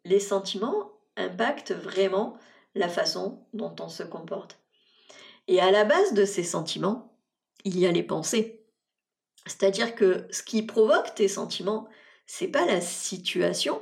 Les 0.05 0.19
sentiments 0.19 0.91
impactent 1.15 1.73
vraiment 1.73 2.37
la 2.75 2.89
façon 2.89 3.45
dont 3.53 3.75
on 3.79 3.89
se 3.89 4.03
comporte. 4.03 4.59
Et 5.47 5.59
à 5.59 5.71
la 5.71 5.85
base 5.85 6.13
de 6.13 6.25
ces 6.25 6.43
sentiments, 6.43 7.17
il 7.65 7.77
y 7.77 7.85
a 7.85 7.91
les 7.91 8.03
pensées. 8.03 8.65
C'est-à-dire 9.45 9.95
que 9.95 10.25
ce 10.31 10.41
qui 10.41 10.63
provoque 10.63 11.15
tes 11.15 11.27
sentiments, 11.27 11.87
c'est 12.25 12.47
pas 12.47 12.65
la 12.65 12.81
situation, 12.81 13.81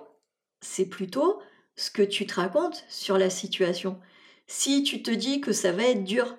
c'est 0.62 0.88
plutôt 0.88 1.40
ce 1.76 1.92
que 1.92 2.02
tu 2.02 2.26
te 2.26 2.36
racontes 2.36 2.84
sur 2.90 3.18
la 3.18 3.30
situation. 3.30 4.00
Si 4.48 4.84
tu 4.84 5.04
te 5.04 5.12
dis 5.12 5.40
que 5.40 5.54
ça 5.54 5.72
va 5.72 5.84
être 5.84 6.04
dur, 6.04 6.38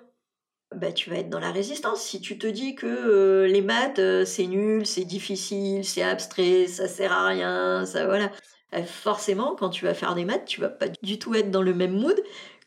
bah, 0.75 0.91
tu 0.91 1.09
vas 1.09 1.17
être 1.17 1.29
dans 1.29 1.39
la 1.39 1.51
résistance. 1.51 2.01
Si 2.01 2.21
tu 2.21 2.37
te 2.37 2.47
dis 2.47 2.75
que 2.75 2.87
euh, 2.87 3.47
les 3.47 3.61
maths, 3.61 3.99
euh, 3.99 4.25
c'est 4.25 4.47
nul, 4.47 4.85
c'est 4.85 5.05
difficile, 5.05 5.85
c'est 5.85 6.03
abstrait, 6.03 6.67
ça 6.67 6.87
sert 6.87 7.11
à 7.11 7.27
rien, 7.27 7.85
ça 7.85 8.05
voilà. 8.05 8.31
Euh, 8.73 8.83
forcément, 8.83 9.55
quand 9.55 9.69
tu 9.69 9.85
vas 9.85 9.93
faire 9.93 10.15
des 10.15 10.25
maths, 10.25 10.45
tu 10.45 10.61
vas 10.61 10.69
pas 10.69 10.87
du 11.01 11.19
tout 11.19 11.35
être 11.35 11.51
dans 11.51 11.61
le 11.61 11.73
même 11.73 11.93
mood 11.93 12.19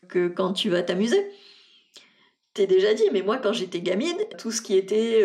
que 0.07 0.27
quand 0.27 0.53
tu 0.53 0.69
vas 0.69 0.83
t'amuser. 0.83 1.31
T'es 2.53 2.67
déjà 2.67 2.93
dit, 2.93 3.03
mais 3.11 3.21
moi 3.21 3.37
quand 3.37 3.53
j'étais 3.53 3.81
gamine, 3.81 4.17
tout 4.39 4.51
ce 4.51 4.61
qui 4.63 4.75
était 4.75 5.23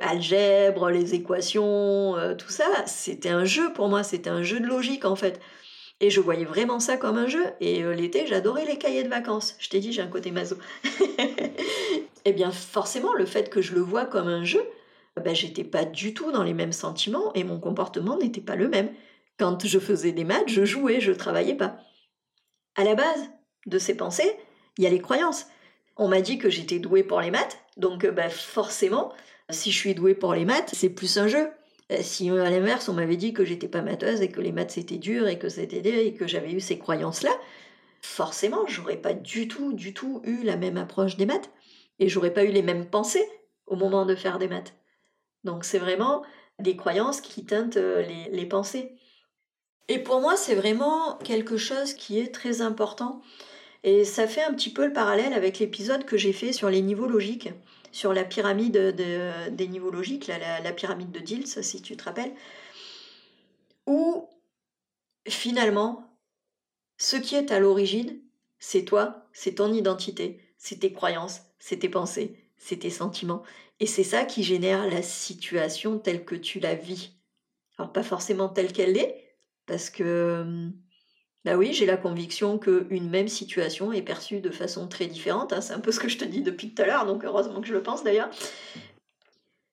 algèbre, 0.00 0.90
les 0.90 1.14
équations, 1.14 2.14
tout 2.38 2.50
ça, 2.50 2.66
c'était 2.86 3.30
un 3.30 3.44
jeu 3.44 3.72
pour 3.72 3.88
moi, 3.88 4.04
c'était 4.04 4.30
un 4.30 4.42
jeu 4.44 4.60
de 4.60 4.66
logique 4.66 5.04
en 5.04 5.16
fait. 5.16 5.40
Et 6.00 6.10
je 6.10 6.20
voyais 6.20 6.44
vraiment 6.44 6.78
ça 6.78 6.96
comme 6.96 7.18
un 7.18 7.26
jeu. 7.26 7.44
Et 7.60 7.82
l'été, 7.94 8.26
j'adorais 8.26 8.64
les 8.64 8.78
cahiers 8.78 9.02
de 9.02 9.08
vacances. 9.08 9.56
Je 9.58 9.68
t'ai 9.68 9.80
dit, 9.80 9.92
j'ai 9.92 10.02
un 10.02 10.06
côté 10.08 10.30
maso. 10.30 10.56
eh 12.24 12.32
bien 12.32 12.52
forcément, 12.52 13.14
le 13.14 13.26
fait 13.26 13.50
que 13.50 13.60
je 13.60 13.74
le 13.74 13.80
vois 13.80 14.06
comme 14.06 14.28
un 14.28 14.44
jeu, 14.44 14.62
ben, 15.20 15.34
j'étais 15.34 15.64
pas 15.64 15.84
du 15.84 16.14
tout 16.14 16.30
dans 16.32 16.42
les 16.42 16.54
mêmes 16.54 16.72
sentiments 16.72 17.32
et 17.34 17.44
mon 17.44 17.58
comportement 17.58 18.16
n'était 18.16 18.40
pas 18.40 18.56
le 18.56 18.68
même. 18.68 18.90
Quand 19.38 19.66
je 19.66 19.78
faisais 19.78 20.12
des 20.12 20.24
maths, 20.24 20.48
je 20.48 20.64
jouais, 20.64 21.00
je 21.00 21.12
travaillais 21.12 21.54
pas. 21.54 21.78
À 22.76 22.84
la 22.84 22.94
base 22.94 23.30
de 23.66 23.78
ces 23.78 23.96
pensées, 23.96 24.36
il 24.76 24.84
y 24.84 24.86
a 24.86 24.90
les 24.90 25.00
croyances. 25.00 25.46
On 25.96 26.08
m'a 26.08 26.20
dit 26.20 26.38
que 26.38 26.50
j'étais 26.50 26.78
douée 26.78 27.02
pour 27.02 27.20
les 27.20 27.30
maths, 27.30 27.58
donc 27.76 28.06
ben, 28.06 28.30
forcément, 28.30 29.12
si 29.50 29.72
je 29.72 29.78
suis 29.78 29.94
douée 29.94 30.14
pour 30.14 30.34
les 30.34 30.44
maths, 30.44 30.70
c'est 30.72 30.90
plus 30.90 31.18
un 31.18 31.26
jeu. 31.26 31.48
Euh, 31.92 31.98
si 32.02 32.30
à 32.30 32.50
l'inverse, 32.50 32.88
on 32.88 32.94
m'avait 32.94 33.16
dit 33.16 33.32
que 33.32 33.44
j'étais 33.44 33.68
pas 33.68 33.82
matheuse 33.82 34.20
et 34.20 34.30
que 34.30 34.40
les 34.40 34.52
maths 34.52 34.72
c'était 34.72 34.98
dur 34.98 35.26
et 35.26 35.38
que 35.38 35.48
c'était 35.48 35.78
et 36.06 36.14
que 36.14 36.26
j'avais 36.26 36.52
eu 36.52 36.60
ces 36.60 36.78
croyances-là, 36.78 37.32
forcément, 38.02 38.66
j'aurais 38.66 38.96
pas 38.96 39.14
du 39.14 39.48
tout, 39.48 39.72
du 39.72 39.94
tout 39.94 40.20
eu 40.24 40.42
la 40.44 40.56
même 40.56 40.76
approche 40.76 41.16
des 41.16 41.26
maths 41.26 41.50
et 41.98 42.08
j'aurais 42.08 42.32
pas 42.34 42.44
eu 42.44 42.52
les 42.52 42.62
mêmes 42.62 42.86
pensées 42.86 43.26
au 43.66 43.76
moment 43.76 44.06
de 44.06 44.14
faire 44.14 44.38
des 44.38 44.48
maths. 44.48 44.74
Donc 45.44 45.64
c'est 45.64 45.78
vraiment 45.78 46.22
des 46.58 46.76
croyances 46.76 47.20
qui 47.20 47.44
teintent 47.44 47.76
euh, 47.76 48.02
les, 48.02 48.28
les 48.30 48.46
pensées. 48.46 48.96
Et 49.88 49.98
pour 49.98 50.20
moi, 50.20 50.36
c'est 50.36 50.54
vraiment 50.54 51.16
quelque 51.24 51.56
chose 51.56 51.94
qui 51.94 52.18
est 52.18 52.34
très 52.34 52.60
important. 52.60 53.22
Et 53.84 54.04
ça 54.04 54.26
fait 54.26 54.42
un 54.42 54.52
petit 54.52 54.70
peu 54.70 54.86
le 54.86 54.92
parallèle 54.92 55.32
avec 55.32 55.58
l'épisode 55.58 56.04
que 56.04 56.16
j'ai 56.16 56.32
fait 56.32 56.52
sur 56.52 56.68
les 56.68 56.82
niveaux 56.82 57.06
logiques, 57.06 57.50
sur 57.92 58.12
la 58.12 58.24
pyramide 58.24 58.76
des 58.76 59.68
niveaux 59.68 59.90
logiques, 59.90 60.26
la, 60.26 60.60
la, 60.60 60.72
pyramide 60.72 61.10
de 61.10 61.20
Diels, 61.20 61.46
si 61.46 61.82
tu 61.82 61.96
te 61.96 62.04
rappelles, 62.04 62.34
où 63.86 64.28
finalement, 65.26 66.18
ce 66.96 67.16
qui 67.16 67.34
est 67.34 67.52
à 67.52 67.58
l'origine, 67.58 68.20
c'est 68.58 68.84
toi, 68.84 69.26
c'est 69.32 69.56
ton 69.56 69.72
identité, 69.72 70.40
c'est 70.56 70.80
tes 70.80 70.92
croyances, 70.92 71.42
c'est 71.58 71.78
tes 71.78 71.88
pensées, 71.88 72.36
c'est 72.56 72.78
tes 72.78 72.90
sentiments. 72.90 73.42
Et 73.80 73.86
c'est 73.86 74.04
ça 74.04 74.24
qui 74.24 74.42
génère 74.42 74.88
la 74.90 75.02
situation 75.02 75.98
telle 75.98 76.24
que 76.24 76.34
tu 76.34 76.58
la 76.58 76.74
vis. 76.74 77.12
Alors 77.78 77.92
pas 77.92 78.02
forcément 78.02 78.48
telle 78.48 78.72
qu'elle 78.72 78.96
est, 78.96 79.36
parce 79.66 79.90
que, 79.90 80.42
hum, 80.42 80.72
bah 81.48 81.56
oui, 81.56 81.72
j'ai 81.72 81.86
la 81.86 81.96
conviction 81.96 82.58
qu'une 82.58 83.08
même 83.08 83.26
situation 83.26 83.90
est 83.90 84.02
perçue 84.02 84.40
de 84.40 84.50
façon 84.50 84.86
très 84.86 85.06
différente. 85.06 85.54
Hein. 85.54 85.62
c'est 85.62 85.72
un 85.72 85.80
peu 85.80 85.92
ce 85.92 85.98
que 85.98 86.06
je 86.10 86.18
te 86.18 86.24
dis 86.26 86.42
depuis 86.42 86.74
tout 86.74 86.82
à 86.82 86.84
l'heure, 86.84 87.06
donc 87.06 87.24
heureusement 87.24 87.62
que 87.62 87.66
je 87.66 87.72
le 87.72 87.82
pense 87.82 88.04
d'ailleurs. 88.04 88.28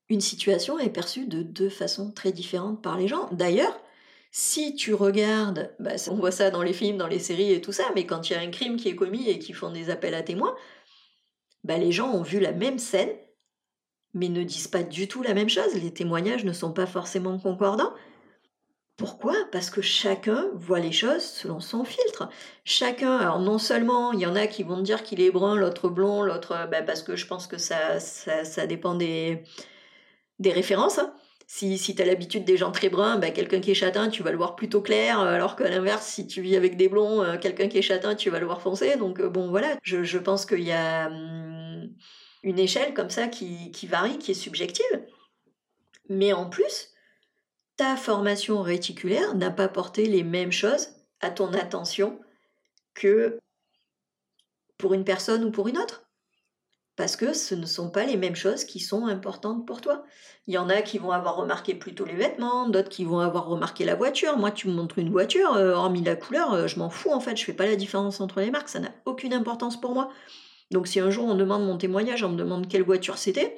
Une 0.08 0.22
situation 0.22 0.80
est 0.80 0.90
perçue 0.90 1.26
de 1.26 1.44
deux 1.44 1.68
façons 1.68 2.12
très 2.12 2.32
différentes 2.32 2.82
par 2.82 2.98
les 2.98 3.10
gens. 3.10 3.28
D'ailleurs, 3.34 3.78
si 4.32 4.74
tu 4.76 4.94
regardes, 4.94 5.70
bah, 5.80 5.96
on 6.10 6.16
voit 6.16 6.32
ça 6.32 6.50
dans 6.50 6.64
les 6.64 6.72
films, 6.72 6.96
dans 6.96 7.08
les 7.08 7.20
séries 7.20 7.52
et 7.52 7.60
tout 7.60 7.74
ça, 7.74 7.84
mais 7.94 8.06
quand 8.06 8.30
il 8.30 8.34
y 8.34 8.36
a 8.38 8.40
un 8.40 8.52
crime 8.52 8.78
qui 8.78 8.88
est 8.88 8.96
commis 8.96 9.28
et 9.28 9.38
qu'ils 9.38 9.56
font 9.56 9.70
des 9.70 9.90
appels 9.90 10.16
à 10.16 10.24
témoins, 10.24 10.56
bah, 11.66 11.78
les 11.78 11.92
gens 11.92 12.10
ont 12.14 12.24
vu 12.24 12.40
la 12.40 12.54
même 12.54 12.80
scène, 12.80 13.12
mais 14.14 14.30
ne 14.30 14.44
disent 14.44 14.70
pas 14.70 14.84
du 14.84 15.10
tout 15.10 15.24
la 15.24 15.34
même 15.34 15.50
chose. 15.50 15.76
Les 15.76 15.92
témoignages 15.92 16.46
ne 16.46 16.54
sont 16.54 16.72
pas 16.72 16.88
forcément 16.88 17.38
concordants. 17.38 17.92
Pourquoi? 18.98 19.36
Parce 19.52 19.70
que 19.70 19.82
chacun 19.82 20.50
voit 20.54 20.80
les 20.80 20.94
choses 20.94 21.24
selon 21.24 21.60
son 21.60 21.84
filtre. 21.84 22.30
Chacun, 22.64 23.18
alors 23.18 23.40
non 23.40 23.58
seulement 23.58 24.14
il 24.14 24.22
y 24.22 24.26
en 24.26 24.36
a 24.36 24.48
qui 24.48 24.64
vont 24.64 24.82
dire 24.82 25.04
qu'il 25.04 25.20
est 25.20 25.32
brun, 25.32 25.58
l'autre 25.58 25.90
blond, 25.90 26.24
l'autre, 26.24 26.68
bah, 26.72 26.82
parce 26.82 27.04
que 27.04 27.18
je 27.18 27.28
pense 27.28 27.46
que 27.48 27.58
ça, 27.58 28.00
ça, 28.00 28.68
dépend 28.68 28.96
des, 28.96 29.44
des 30.40 30.52
références. 30.54 31.00
Hein. 31.00 31.14
Si, 31.48 31.78
si 31.78 31.94
tu 31.94 32.02
as 32.02 32.06
l'habitude 32.06 32.46
des 32.46 32.56
gens 32.58 32.72
très 32.72 32.90
bruns, 32.90 33.18
bah, 33.18 33.32
quelqu'un 33.32 33.60
qui 33.60 33.72
est 33.72 33.76
châtain, 33.76 34.10
tu 34.10 34.24
vas 34.24 34.32
le 34.32 34.38
voir 34.38 34.56
plutôt 34.56 34.82
clair, 34.82 35.20
alors 35.20 35.58
qu'à 35.58 35.70
l'inverse, 35.70 36.06
si 36.08 36.26
tu 36.26 36.42
vis 36.42 36.56
avec 36.56 36.78
des 36.78 36.88
blonds, 36.88 37.22
euh, 37.22 37.38
quelqu'un 37.38 37.68
qui 37.68 37.78
est 37.78 37.82
châtain, 37.82 38.16
tu 38.16 38.30
vas 38.30 38.40
le 38.40 38.46
voir 38.46 38.62
foncé. 38.62 38.96
Donc 38.98 39.20
euh, 39.20 39.30
bon, 39.30 39.50
voilà, 39.50 39.78
je, 39.84 40.04
je 40.04 40.18
pense 40.18 40.46
qu'il 40.46 40.64
y 40.64 40.72
a 40.72 41.08
hum, 41.08 41.90
une 42.44 42.60
échelle 42.60 42.94
comme 42.94 43.10
ça 43.10 43.28
qui, 43.28 43.72
qui 43.72 43.88
varie, 43.88 44.18
qui 44.20 44.32
est 44.32 44.36
subjective. 44.36 45.06
Mais 46.10 46.34
en 46.34 46.50
plus, 46.50 46.95
ta 47.78 47.96
formation 47.98 48.62
réticulaire 48.62 49.36
n'a 49.36 49.52
pas 49.52 49.68
porté 49.68 50.06
les 50.06 50.24
mêmes 50.24 50.52
choses 50.52 50.90
à 51.22 51.30
ton 51.30 51.54
attention 51.54 52.20
que 52.94 53.40
pour 54.78 54.94
une 54.94 55.04
personne 55.04 55.44
ou 55.44 55.52
pour 55.52 55.68
une 55.68 55.78
autre 55.78 56.06
parce 56.96 57.18
que 57.18 57.34
ce 57.34 57.56
ne 57.56 57.66
sont 57.66 57.90
pas 57.90 58.06
les 58.06 58.16
mêmes 58.16 58.36
choses 58.36 58.64
qui 58.64 58.80
sont 58.80 59.08
importantes 59.08 59.66
pour 59.68 59.82
toi. 59.82 60.06
Il 60.48 60.54
y 60.54 60.58
en 60.58 60.70
a 60.70 60.82
qui 60.82 60.98
vont 60.98 61.12
avoir 61.12 61.36
remarqué 61.36 61.76
plutôt 61.76 62.06
les 62.06 62.16
vêtements, 62.16 62.70
d'autres 62.70 62.90
qui 62.90 63.04
vont 63.04 63.20
avoir 63.20 63.48
remarqué 63.48 63.84
la 63.84 63.96
voiture. 63.96 64.38
Moi, 64.38 64.52
tu 64.52 64.68
me 64.70 64.74
montres 64.74 64.98
une 65.00 65.10
voiture, 65.10 65.54
euh, 65.56 65.74
hormis 65.74 66.04
la 66.04 66.16
couleur, 66.16 66.54
euh, 66.54 66.68
je 66.68 66.80
m'en 66.80 66.90
fous 66.90 67.12
en 67.12 67.20
fait, 67.20 67.36
je 67.36 67.44
fais 67.44 67.54
pas 67.54 67.66
la 67.66 67.76
différence 67.76 68.22
entre 68.22 68.40
les 68.40 68.52
marques, 68.52 68.70
ça 68.70 68.80
n'a 68.80 68.92
aucune 69.06 69.34
importance 69.34 69.80
pour 69.80 69.94
moi. 69.94 70.10
Donc 70.72 70.88
si 70.88 71.00
un 71.00 71.10
jour 71.12 71.26
on 71.26 71.36
demande 71.36 71.66
mon 71.66 71.78
témoignage, 71.78 72.24
on 72.24 72.30
me 72.30 72.38
demande 72.38 72.68
quelle 72.68 72.84
voiture 72.84 73.18
c'était, 73.18 73.58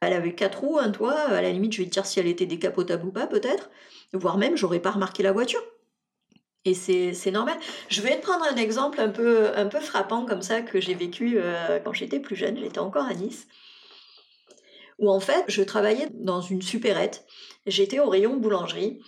Elle 0.00 0.14
avait 0.14 0.34
quatre 0.34 0.60
roues, 0.60 0.78
un 0.78 0.90
toit, 0.90 1.18
à 1.18 1.42
la 1.42 1.50
limite, 1.50 1.74
je 1.74 1.82
vais 1.82 1.88
te 1.88 1.92
dire 1.92 2.06
si 2.06 2.20
elle 2.20 2.26
était 2.26 2.46
décapotable 2.46 3.06
ou 3.06 3.12
pas, 3.12 3.26
peut-être. 3.26 3.70
Voire 4.12 4.38
même, 4.38 4.56
j'aurais 4.56 4.80
pas 4.80 4.90
remarqué 4.90 5.22
la 5.22 5.32
voiture. 5.32 5.62
Et 6.64 6.74
c'est 6.74 7.30
normal. 7.30 7.58
Je 7.88 8.02
vais 8.02 8.16
te 8.16 8.22
prendre 8.22 8.44
un 8.44 8.56
exemple 8.56 9.00
un 9.00 9.08
peu, 9.08 9.56
un 9.56 9.66
peu 9.66 9.80
frappant 9.80 10.26
comme 10.26 10.42
ça 10.42 10.60
que 10.60 10.80
j'ai 10.80 10.94
vécu 10.94 11.34
euh, 11.36 11.78
quand 11.80 11.94
j'étais 11.94 12.20
plus 12.20 12.36
jeune. 12.36 12.58
J'étais 12.58 12.78
encore 12.78 13.06
à 13.06 13.14
Nice. 13.14 13.46
Où 14.98 15.10
en 15.10 15.20
fait, 15.20 15.44
je 15.48 15.62
travaillais 15.62 16.08
dans 16.12 16.42
une 16.42 16.60
supérette. 16.60 17.24
J'étais 17.66 17.98
au 17.98 18.08
rayon 18.08 18.36
boulangerie. 18.36 19.00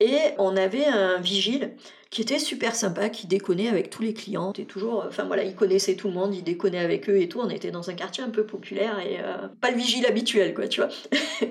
Et 0.00 0.18
on 0.38 0.56
avait 0.56 0.84
un 0.84 1.18
vigile 1.18 1.76
qui 2.10 2.22
était 2.22 2.38
super 2.38 2.74
sympa, 2.74 3.08
qui 3.08 3.26
déconnait 3.26 3.68
avec 3.68 3.90
tous 3.90 4.02
les 4.02 4.14
clients. 4.14 4.52
Et 4.58 4.64
toujours, 4.64 5.04
enfin 5.06 5.24
voilà, 5.24 5.44
il 5.44 5.54
connaissait 5.54 5.96
tout 5.96 6.08
le 6.08 6.14
monde, 6.14 6.34
il 6.34 6.44
déconnait 6.44 6.78
avec 6.78 7.08
eux 7.08 7.20
et 7.20 7.28
tout. 7.28 7.40
On 7.40 7.50
était 7.50 7.70
dans 7.70 7.90
un 7.90 7.94
quartier 7.94 8.22
un 8.22 8.30
peu 8.30 8.46
populaire 8.46 8.98
et 9.00 9.18
euh, 9.20 9.48
pas 9.60 9.70
le 9.70 9.76
vigile 9.76 10.06
habituel, 10.06 10.54
quoi, 10.54 10.68
tu 10.68 10.80
vois. 10.80 10.90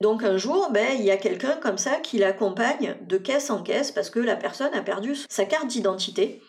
Donc 0.00 0.24
un 0.24 0.36
jour, 0.36 0.70
ben, 0.72 0.96
il 0.98 1.04
y 1.04 1.10
a 1.10 1.16
quelqu'un 1.16 1.56
comme 1.56 1.78
ça 1.78 1.96
qui 1.96 2.18
l'accompagne 2.18 2.96
de 3.02 3.18
caisse 3.18 3.50
en 3.50 3.62
caisse 3.62 3.92
parce 3.92 4.10
que 4.10 4.18
la 4.18 4.34
personne 4.34 4.74
a 4.74 4.82
perdu 4.82 5.14
sa 5.28 5.44
carte 5.44 5.68
d'identité. 5.68 6.42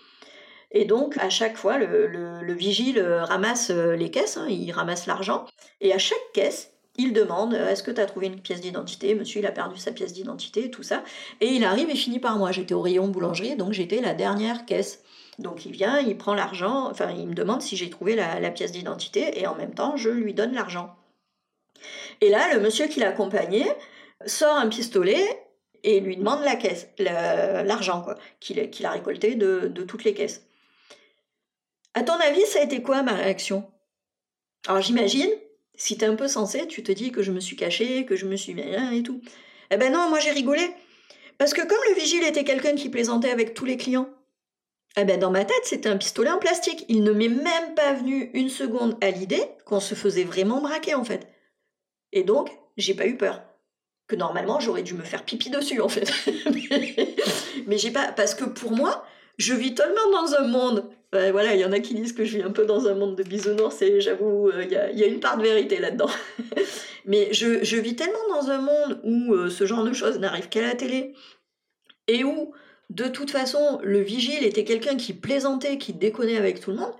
Et 0.72 0.86
donc, 0.86 1.18
à 1.18 1.30
chaque 1.30 1.56
fois, 1.56 1.78
le, 1.78 2.54
vigile 2.54 3.00
ramasse 3.00 3.70
euh, 3.70 3.96
les 3.96 4.10
caisses, 4.10 4.38
hein, 4.38 4.48
il 4.50 4.72
ramasse 4.72 5.06
l'argent, 5.06 5.46
et 5.82 5.94
à 5.94 6.00
chaque 6.00 6.32
caisse, 6.34 6.72
il 6.97 7.13
demande 7.13 7.53
euh, 7.53 7.69
est-ce 7.69 7.84
que 7.84 7.91
tu 7.91 8.01
as 8.01 8.06
trouvé 8.06 8.27
une 8.27 8.39
pièce 8.39 8.62
d'identité? 8.62 9.15
Monsieur, 9.15 9.39
il 9.39 9.45
a 9.45 9.51
perdu 9.51 9.77
sa 9.77 9.91
pièce 9.91 10.13
d'identité, 10.13 10.69
tout 10.71 10.84
ça. 10.84 11.03
Et 11.41 11.47
il 11.47 11.63
arrive 11.63 11.89
et 11.89 11.95
finit 11.95 12.19
par 12.19 12.38
moi. 12.38 12.51
J'étais 12.51 12.73
au 12.73 12.82
rayon 12.82 13.08
boulangerie, 13.08 13.56
donc 13.56 13.73
j'étais 13.73 14.01
la 14.01 14.13
dernière 14.13 14.65
caisse. 14.65 15.03
Donc 15.39 15.65
il 15.65 15.71
vient, 15.71 15.99
il 15.99 16.17
prend 16.17 16.36
l'argent, 16.36 16.89
enfin 16.91 17.10
il 17.10 17.27
me 17.27 17.34
demande 17.34 17.63
si 17.63 17.75
j'ai 17.75 17.89
trouvé 17.89 18.15
la 18.15 18.51
pièce 18.51 18.71
d'identité, 18.71 19.39
et 19.39 19.47
en 19.47 19.56
même 19.56 19.73
temps, 19.73 19.97
je 19.97 20.10
lui 20.10 20.36
donne 20.36 20.53
l'argent. 20.53 20.95
Et 22.21 22.29
là, 22.29 22.53
le 22.53 22.60
monsieur 22.60 22.88
qui 22.88 22.99
l'accompagnait 22.99 23.75
sort 24.25 24.56
un 24.56 24.69
pistolet 24.69 25.25
et 25.84 25.99
lui 25.99 26.15
demande 26.15 26.41
la 26.43 26.56
caisse, 26.56 26.88
l'argent 26.97 28.06
qu'il 28.39 28.86
a 28.86 28.91
récolté 28.91 29.36
de, 29.36 29.67
toutes 29.84 30.03
les 30.03 30.13
caisses. 30.13 30.45
À 31.93 32.03
ton 32.03 32.13
avis, 32.13 32.45
ça 32.45 32.60
a 32.60 32.63
été 32.63 32.82
quoi 32.82 33.03
ma 33.03 33.13
réaction? 33.13 33.69
Alors 34.67 34.82
j'imagine, 34.82 35.29
si 35.75 35.97
t'es 35.97 36.05
un 36.05 36.15
peu 36.15 36.27
sensé, 36.27 36.67
tu 36.67 36.83
te 36.83 36.91
dis 36.91 37.12
que 37.12 37.21
je 37.21 37.31
me 37.31 37.39
suis 37.39 37.55
caché, 37.55 38.05
que 38.05 38.15
je 38.15 38.25
me 38.25 38.36
suis 38.36 38.53
bien 38.53 38.91
et 38.91 39.03
tout. 39.03 39.21
Eh 39.71 39.77
ben 39.77 39.91
non, 39.91 40.09
moi 40.09 40.19
j'ai 40.19 40.31
rigolé. 40.31 40.69
Parce 41.38 41.53
que 41.53 41.62
comme 41.62 41.79
le 41.89 41.95
vigile 41.95 42.23
était 42.23 42.43
quelqu'un 42.43 42.75
qui 42.75 42.89
plaisantait 42.89 43.31
avec 43.31 43.53
tous 43.53 43.65
les 43.65 43.77
clients, 43.77 44.09
eh 44.95 45.05
ben 45.05 45.19
dans 45.19 45.31
ma 45.31 45.45
tête, 45.45 45.63
c'était 45.63 45.89
un 45.89 45.97
pistolet 45.97 46.29
en 46.29 46.38
plastique. 46.38 46.86
Il 46.88 47.03
ne 47.03 47.12
m'est 47.12 47.27
même 47.27 47.73
pas 47.75 47.93
venu 47.93 48.29
une 48.33 48.49
seconde 48.49 48.97
à 49.01 49.09
l'idée 49.09 49.43
qu'on 49.65 49.79
se 49.79 49.95
faisait 49.95 50.23
vraiment 50.23 50.62
braquer 50.62 50.93
en 50.93 51.03
fait. 51.03 51.27
Et 52.12 52.23
donc, 52.23 52.51
j'ai 52.77 52.93
pas 52.93 53.07
eu 53.07 53.17
peur. 53.17 53.41
Que 54.07 54.15
normalement, 54.15 54.59
j'aurais 54.59 54.83
dû 54.83 54.93
me 54.93 55.03
faire 55.03 55.23
pipi 55.23 55.49
dessus, 55.49 55.81
en 55.81 55.89
fait. 55.89 56.12
mais 57.67 57.77
j'ai 57.77 57.91
pas. 57.91 58.12
Parce 58.12 58.36
que 58.36 58.43
pour 58.45 58.71
moi, 58.71 59.05
je 59.38 59.54
vis 59.54 59.76
tellement 59.76 60.12
dans 60.12 60.36
un 60.36 60.48
monde. 60.48 60.89
voilà, 61.12 61.54
il 61.54 61.62
y 61.62 61.65
en 61.65 61.72
a 61.72 61.80
qui 61.80 61.93
disent 61.93 62.13
que 62.13 62.26
je 62.26 62.38
vis 62.38 62.43
un 62.43 62.52
peu 62.52 62.65
dans 62.65 62.88
un 62.88 62.96
monde 62.96 63.15
de 63.15 63.24
bisounours, 63.24 63.82
et 63.82 64.02
j'avoue, 64.02 64.50
euh, 64.50 64.63
il 64.63 64.72
y, 64.72 65.04
a, 65.04 65.08
une 65.08 65.19
part 65.19 65.38
de 65.38 65.43
vérité 65.43 65.80
là-dedans. 65.80 66.10
mais 67.06 67.34
je, 67.34 67.76
vis 67.78 67.96
tellement 67.96 68.28
dans 68.30 68.50
un 68.50 68.60
monde 68.60 69.00
où 69.04 69.34
euh, 69.34 69.50
ce 69.50 69.65
genre 69.65 69.84
de 69.84 69.93
choses 69.93 70.19
n'arrive 70.19 70.50
qu'à 70.50 70.62
la 70.62 70.76
télé, 70.76 71.13
et 72.08 72.24
où, 72.24 72.54
de 72.89 73.08
toute 73.08 73.32
façon, 73.32 73.80
le 73.84 74.00
vigile 74.00 74.43
était 74.43 74.63
quelqu'un 74.63 74.98
qui 74.98 75.13
plaisantait, 75.13 75.78
qui 75.78 75.93
déconnait 75.93 76.38
avec 76.38 76.60
tout 76.60 76.72
le 76.72 76.78
monde, 76.78 76.93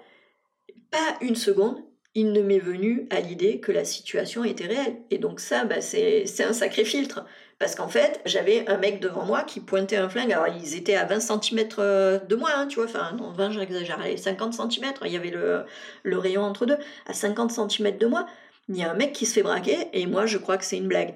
pas 0.91 1.17
une 1.22 1.36
seconde, 1.36 1.78
il 2.15 2.32
ne 2.32 2.41
m'est 2.41 2.60
venu 2.60 3.08
à 3.10 3.19
l'idée 3.19 3.60
que 3.60 3.72
la 3.72 3.86
situation 3.86 4.43
était 4.43 4.67
réelle. 4.67 4.98
Et 5.10 5.17
donc 5.17 5.39
ça, 5.39 5.65
bah, 5.65 5.82
c'est 5.82 6.43
un 6.43 6.54
sacré 6.54 6.86
filtre. 6.86 7.26
Parce 7.63 7.76
qu'en 7.76 7.88
fait, 7.88 8.19
j'avais 8.26 8.67
un 8.67 8.76
mec 8.76 8.99
devant 8.99 9.23
moi 9.23 9.43
qui 9.43 9.62
pointait 9.62 9.95
un 9.95 10.10
flingue. 10.10 10.34
Alors, 10.34 10.49
ils 10.49 10.76
étaient 10.76 10.97
à 10.97 11.06
20 11.06 11.21
cm 11.21 11.69
euh, 11.80 12.19
de 12.19 12.36
moi, 12.36 12.49
hein, 12.54 12.67
tu 12.67 12.76
vois. 12.76 12.84
Enfin, 12.84 13.13
non, 13.17 13.32
20, 13.32 13.52
j'exagère. 13.52 14.02
50 14.17 14.54
cm. 14.54 14.91
Il 15.06 15.12
y 15.13 15.15
avait 15.15 15.32
le, 15.32 16.17
rayon 16.17 16.41
entre 16.41 16.65
deux. 16.65 16.76
À 17.06 17.13
50 17.13 17.52
cm 17.52 17.97
de 17.97 18.06
moi, 18.06 18.28
il 18.67 18.76
y 18.76 18.84
a 18.84 18.91
un 18.91 18.95
mec 18.95 19.13
qui 19.13 19.26
se 19.26 19.36
fait 19.36 19.43
braquer. 19.43 19.78
Et 19.93 20.08
moi, 20.08 20.26
je 20.26 20.38
crois 20.38 20.58
que 20.58 20.65
c'est 20.65 20.76
une 20.76 20.89
blague. 20.89 21.15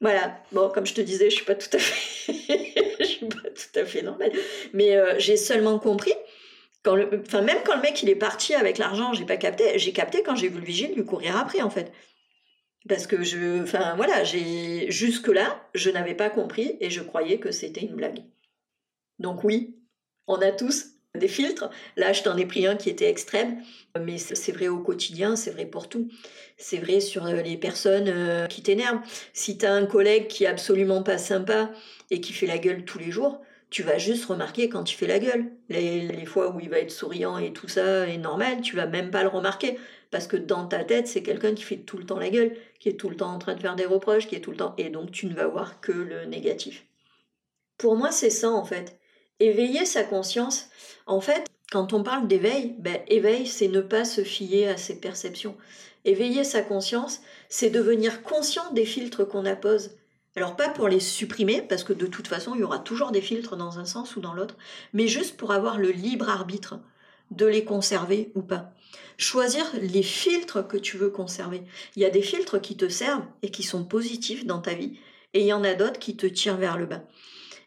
Voilà. 0.00 0.38
Bon, 0.52 0.70
comme 0.70 0.86
je 0.86 0.94
te 0.94 1.02
disais, 1.02 1.28
je 1.28 1.34
suis 1.34 1.44
pas 1.44 1.54
tout 1.54 1.68
à 1.74 1.78
fait... 1.78 2.32
je 3.00 3.04
suis 3.04 3.26
pas 3.26 3.50
tout 3.50 3.78
à 3.78 3.84
fait 3.84 4.00
normale. 4.00 4.32
Mais 4.72 4.96
euh, 4.96 5.16
j'ai 5.18 5.36
seulement 5.36 5.78
compris 5.78 6.14
enfin, 6.86 7.42
même 7.42 7.58
quand 7.64 7.76
le 7.76 7.82
mec 7.82 8.02
il 8.02 8.08
est 8.08 8.16
parti 8.16 8.54
avec 8.54 8.78
l'argent, 8.78 9.12
j'ai 9.12 9.24
pas 9.24 9.36
capté. 9.36 9.78
J'ai 9.78 9.92
capté 9.92 10.22
quand 10.22 10.34
j'ai 10.34 10.48
vu 10.48 10.58
le 10.58 10.64
vigile 10.64 10.94
lui 10.94 11.04
courir 11.04 11.36
après 11.36 11.62
en 11.62 11.70
fait. 11.70 11.92
Parce 12.88 13.06
que 13.06 13.22
je, 13.22 13.62
enfin 13.62 13.94
voilà, 13.96 14.24
j'ai 14.24 14.90
jusque 14.90 15.28
là, 15.28 15.68
je 15.74 15.90
n'avais 15.90 16.14
pas 16.14 16.30
compris 16.30 16.76
et 16.80 16.90
je 16.90 17.00
croyais 17.00 17.38
que 17.38 17.52
c'était 17.52 17.82
une 17.82 17.94
blague. 17.94 18.24
Donc 19.18 19.44
oui, 19.44 19.76
on 20.26 20.36
a 20.36 20.50
tous 20.50 20.92
des 21.14 21.28
filtres. 21.28 21.70
Là, 21.96 22.12
je 22.12 22.22
t'en 22.22 22.36
ai 22.36 22.46
pris 22.46 22.66
un 22.66 22.76
qui 22.76 22.90
était 22.90 23.08
extrême, 23.08 23.62
mais 24.00 24.18
c'est 24.18 24.52
vrai 24.52 24.68
au 24.68 24.78
quotidien, 24.78 25.36
c'est 25.36 25.50
vrai 25.50 25.66
pour 25.66 25.88
tout. 25.88 26.10
C'est 26.56 26.78
vrai 26.78 27.00
sur 27.00 27.26
euh, 27.26 27.42
les 27.42 27.56
personnes 27.56 28.08
euh, 28.08 28.46
qui 28.46 28.62
t'énervent. 28.62 29.00
Si 29.32 29.58
tu 29.58 29.66
as 29.66 29.74
un 29.74 29.86
collègue 29.86 30.26
qui 30.26 30.44
est 30.44 30.48
absolument 30.48 31.02
pas 31.02 31.18
sympa 31.18 31.70
et 32.10 32.20
qui 32.20 32.32
fait 32.32 32.46
la 32.46 32.58
gueule 32.58 32.84
tous 32.84 32.98
les 32.98 33.10
jours, 33.10 33.42
tu 33.72 33.82
vas 33.82 33.96
juste 33.96 34.26
remarquer 34.26 34.68
quand 34.68 34.92
il 34.92 34.94
fait 34.94 35.06
la 35.06 35.18
gueule. 35.18 35.46
Les, 35.70 36.26
fois 36.26 36.50
où 36.54 36.60
il 36.60 36.68
va 36.68 36.78
être 36.78 36.90
souriant 36.90 37.38
et 37.38 37.54
tout 37.54 37.68
ça 37.68 38.06
est 38.06 38.18
normal, 38.18 38.60
tu 38.60 38.76
vas 38.76 38.86
même 38.86 39.10
pas 39.10 39.22
le 39.22 39.30
remarquer. 39.30 39.78
Parce 40.10 40.26
que 40.26 40.36
dans 40.36 40.66
ta 40.66 40.84
tête, 40.84 41.08
c'est 41.08 41.22
quelqu'un 41.22 41.54
qui 41.54 41.62
fait 41.62 41.78
tout 41.78 41.96
le 41.96 42.04
temps 42.04 42.18
la 42.18 42.28
gueule, 42.28 42.54
qui 42.78 42.90
est 42.90 43.00
tout 43.00 43.08
le 43.08 43.16
temps 43.16 43.32
en 43.32 43.38
train 43.38 43.54
de 43.54 43.60
faire 43.60 43.74
des 43.74 43.86
reproches, 43.86 44.28
qui 44.28 44.36
est 44.36 44.40
tout 44.40 44.50
le 44.50 44.58
temps. 44.58 44.74
Et 44.76 44.90
donc 44.90 45.10
tu 45.10 45.24
ne 45.24 45.34
vas 45.34 45.46
voir 45.46 45.80
que 45.80 45.90
le 45.90 46.26
négatif. 46.26 46.84
Pour 47.78 47.96
moi, 47.96 48.10
c'est 48.12 48.30
ça 48.30 48.50
en 48.50 48.64
fait. 48.64 48.98
Éveiller 49.40 49.86
sa 49.86 50.04
conscience. 50.04 50.68
En 51.06 51.22
fait, 51.22 51.46
quand 51.70 51.94
on 51.94 52.02
parle 52.02 52.28
d'éveil, 52.28 52.76
ben, 52.78 52.98
éveil, 53.08 53.46
c'est 53.46 53.68
ne 53.68 53.80
pas 53.80 54.04
se 54.04 54.22
fier 54.22 54.68
à 54.68 54.76
ses 54.76 55.00
perceptions. 55.00 55.56
Éveiller 56.04 56.44
sa 56.44 56.60
conscience, 56.60 57.22
c'est 57.48 57.70
devenir 57.70 58.22
conscient 58.22 58.70
des 58.74 58.84
filtres 58.84 59.26
qu'on 59.26 59.46
appose. 59.46 59.96
Alors 60.34 60.56
pas 60.56 60.70
pour 60.70 60.88
les 60.88 61.00
supprimer, 61.00 61.60
parce 61.60 61.84
que 61.84 61.92
de 61.92 62.06
toute 62.06 62.26
façon, 62.26 62.54
il 62.54 62.60
y 62.60 62.64
aura 62.64 62.78
toujours 62.78 63.10
des 63.10 63.20
filtres 63.20 63.56
dans 63.56 63.78
un 63.78 63.84
sens 63.84 64.16
ou 64.16 64.20
dans 64.20 64.32
l'autre, 64.32 64.56
mais 64.94 65.06
juste 65.06 65.36
pour 65.36 65.52
avoir 65.52 65.78
le 65.78 65.90
libre 65.90 66.30
arbitre 66.30 66.78
de 67.30 67.46
les 67.46 67.64
conserver 67.64 68.30
ou 68.34 68.42
pas. 68.42 68.72
Choisir 69.18 69.64
les 69.80 70.02
filtres 70.02 70.66
que 70.66 70.76
tu 70.76 70.96
veux 70.96 71.10
conserver. 71.10 71.62
Il 71.96 72.02
y 72.02 72.06
a 72.06 72.10
des 72.10 72.22
filtres 72.22 72.60
qui 72.60 72.76
te 72.76 72.88
servent 72.88 73.26
et 73.42 73.50
qui 73.50 73.62
sont 73.62 73.84
positifs 73.84 74.46
dans 74.46 74.60
ta 74.60 74.74
vie, 74.74 74.98
et 75.34 75.40
il 75.40 75.46
y 75.46 75.52
en 75.52 75.64
a 75.64 75.74
d'autres 75.74 75.98
qui 75.98 76.16
te 76.16 76.26
tirent 76.26 76.56
vers 76.56 76.78
le 76.78 76.86
bas. 76.86 77.02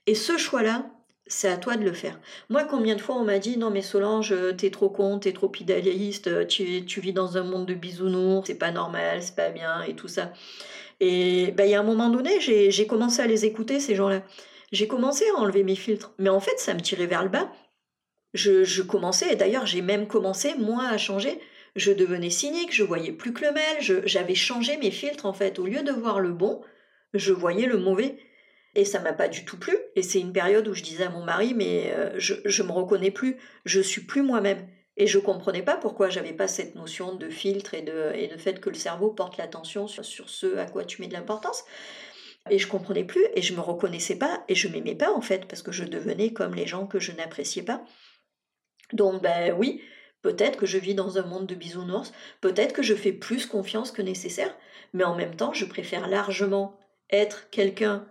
Et 0.08 0.15
ce 0.15 0.38
choix-là, 0.38 0.86
c'est 1.28 1.49
à 1.49 1.58
toi 1.58 1.75
de 1.75 1.84
le 1.84 1.93
faire. 1.93 2.19
Moi, 2.49 2.63
combien 2.63 2.95
de 2.95 3.01
fois 3.01 3.15
on 3.15 3.23
m'a 3.23 3.39
dit 3.39 3.58
non 3.58 3.71
mais 3.71 3.82
Solange, 3.82 4.34
t'es 4.58 4.69
trop 4.69 4.89
con, 4.89 5.17
t'es 5.17 5.34
trop 5.34 5.51
idéaliste, 5.60 6.47
tu, 6.47 6.86
tu 6.86 7.01
vis 7.01 7.13
dans 7.13 7.38
un 7.38 7.43
monde 7.43 7.65
de 7.65 7.73
bisounours, 7.73 8.45
c'est 8.45 8.56
pas 8.56 8.71
normal, 8.71 9.23
c'est 9.23 9.36
pas 9.36 9.49
bien 9.49 9.82
et 9.84 9.95
tout 9.95 10.08
ça. 10.08 10.32
Et 10.99 11.51
ben, 11.51 11.65
il 11.65 11.71
y 11.71 11.75
a 11.75 11.79
un 11.79 11.84
moment 11.84 12.10
donné, 12.10 12.39
j'ai 12.39 12.88
commencé 12.88 13.21
à 13.21 13.27
les 13.27 13.45
écouter, 13.45 13.79
ces 13.79 13.95
gens-là. 13.95 14.23
J'ai 14.71 14.88
commencé 14.88 15.25
à 15.36 15.39
enlever 15.39 15.63
mes 15.63 15.75
filtres. 15.75 16.13
Mais 16.17 16.29
en 16.29 16.39
fait, 16.39 16.58
ça 16.60 16.73
me 16.73 16.81
tirait 16.81 17.05
vers 17.05 17.23
le 17.23 17.29
bas. 17.29 17.51
Je, 18.34 18.63
je 18.63 18.81
commençais, 18.81 19.31
et 19.31 19.36
d'ailleurs, 19.36 19.65
j'ai 19.65 19.81
même 19.81 20.08
commencé, 20.08 20.55
moi, 20.58 20.86
à 20.88 20.97
changer. 20.97 21.39
Je 21.75 21.91
devenais 21.91 22.29
cynique, 22.29 22.73
je 22.73 22.84
voyais 22.84 23.12
plus 23.12 23.34
que 23.34 23.45
le 23.45 23.51
mal, 23.51 24.03
j'avais 24.05 24.36
changé 24.36 24.77
mes 24.77 24.91
filtres, 24.91 25.25
en 25.25 25.34
fait. 25.34 25.60
Au 25.60 25.65
lieu 25.65 25.84
de 25.84 25.91
voir 25.91 26.19
le 26.19 26.31
bon, 26.31 26.62
je 27.13 27.34
voyais 27.34 27.67
le 27.67 27.77
mauvais. 27.77 28.17
Et 28.75 28.84
ça 28.84 28.99
m'a 28.99 29.13
pas 29.13 29.29
du 29.29 29.45
tout 29.45 29.58
plu. 29.58 29.77
Et 29.95 30.03
c'est 30.03 30.19
une 30.19 30.34
période 30.34 30.67
où 30.67 30.73
je 30.73 30.84
disais 30.84 31.05
à 31.05 31.10
mon 31.10 31.23
mari, 31.23 31.53
mais 31.53 31.93
euh, 31.93 32.12
je, 32.17 32.34
je 32.43 32.63
me 32.63 32.71
reconnais 32.71 33.12
plus, 33.12 33.38
je 33.63 33.79
suis 33.79 34.01
plus 34.01 34.21
moi-même. 34.21 34.67
Et 34.97 35.08
je 35.08 35.17
ne 35.17 35.23
comprenais 35.23 35.62
pas 35.62 35.75
pourquoi 35.75 36.10
j'avais 36.10 36.34
pas 36.34 36.47
cette 36.47 36.75
notion 36.75 37.15
de 37.15 37.29
filtre 37.29 37.73
et 37.73 37.81
de, 37.81 38.12
et 38.15 38.27
de 38.27 38.38
fait 38.38 38.60
que 38.62 38.69
le 38.69 38.75
cerveau 38.75 39.10
porte 39.10 39.38
l'attention 39.38 39.88
sur, 39.88 40.05
sur 40.05 40.29
ce 40.29 40.58
à 40.58 40.65
quoi 40.65 40.86
tu 40.86 41.01
mets 41.01 41.08
de 41.08 41.13
l'importance. 41.13 41.65
Et 42.49 42.60
je 42.60 42.67
comprenais 42.67 43.03
plus 43.03 43.25
et 43.34 43.41
je 43.41 43.55
me 43.55 43.60
reconnaissais 43.60 44.17
pas 44.17 44.43
et 44.47 44.55
je 44.55 44.67
m'aimais 44.67 44.95
pas 44.95 45.12
en 45.12 45.21
fait 45.21 45.47
parce 45.47 45.63
que 45.63 45.71
je 45.71 45.84
devenais 45.84 46.31
comme 46.31 46.53
les 46.53 46.67
gens 46.67 46.88
que 46.88 46.99
je 46.99 47.12
n'appréciais 47.12 47.63
pas. 47.63 47.84
Donc 48.93 49.21
ben 49.21 49.53
oui, 49.58 49.81
peut-être 50.21 50.58
que 50.58 50.65
je 50.65 50.77
vis 50.77 50.95
dans 50.95 51.17
un 51.17 51.25
monde 51.25 51.47
de 51.47 51.55
bisounours, 51.55 52.12
peut-être 52.41 52.73
que 52.73 52.84
je 52.84 52.93
fais 52.93 53.12
plus 53.12 53.47
confiance 53.47 53.91
que 53.91 54.03
nécessaire, 54.03 54.55
mais 54.93 55.03
en 55.03 55.15
même 55.15 55.36
temps, 55.36 55.53
je 55.53 55.65
préfère 55.65 56.08
largement 56.08 56.79
être 57.10 57.49
quelqu'un 57.49 58.08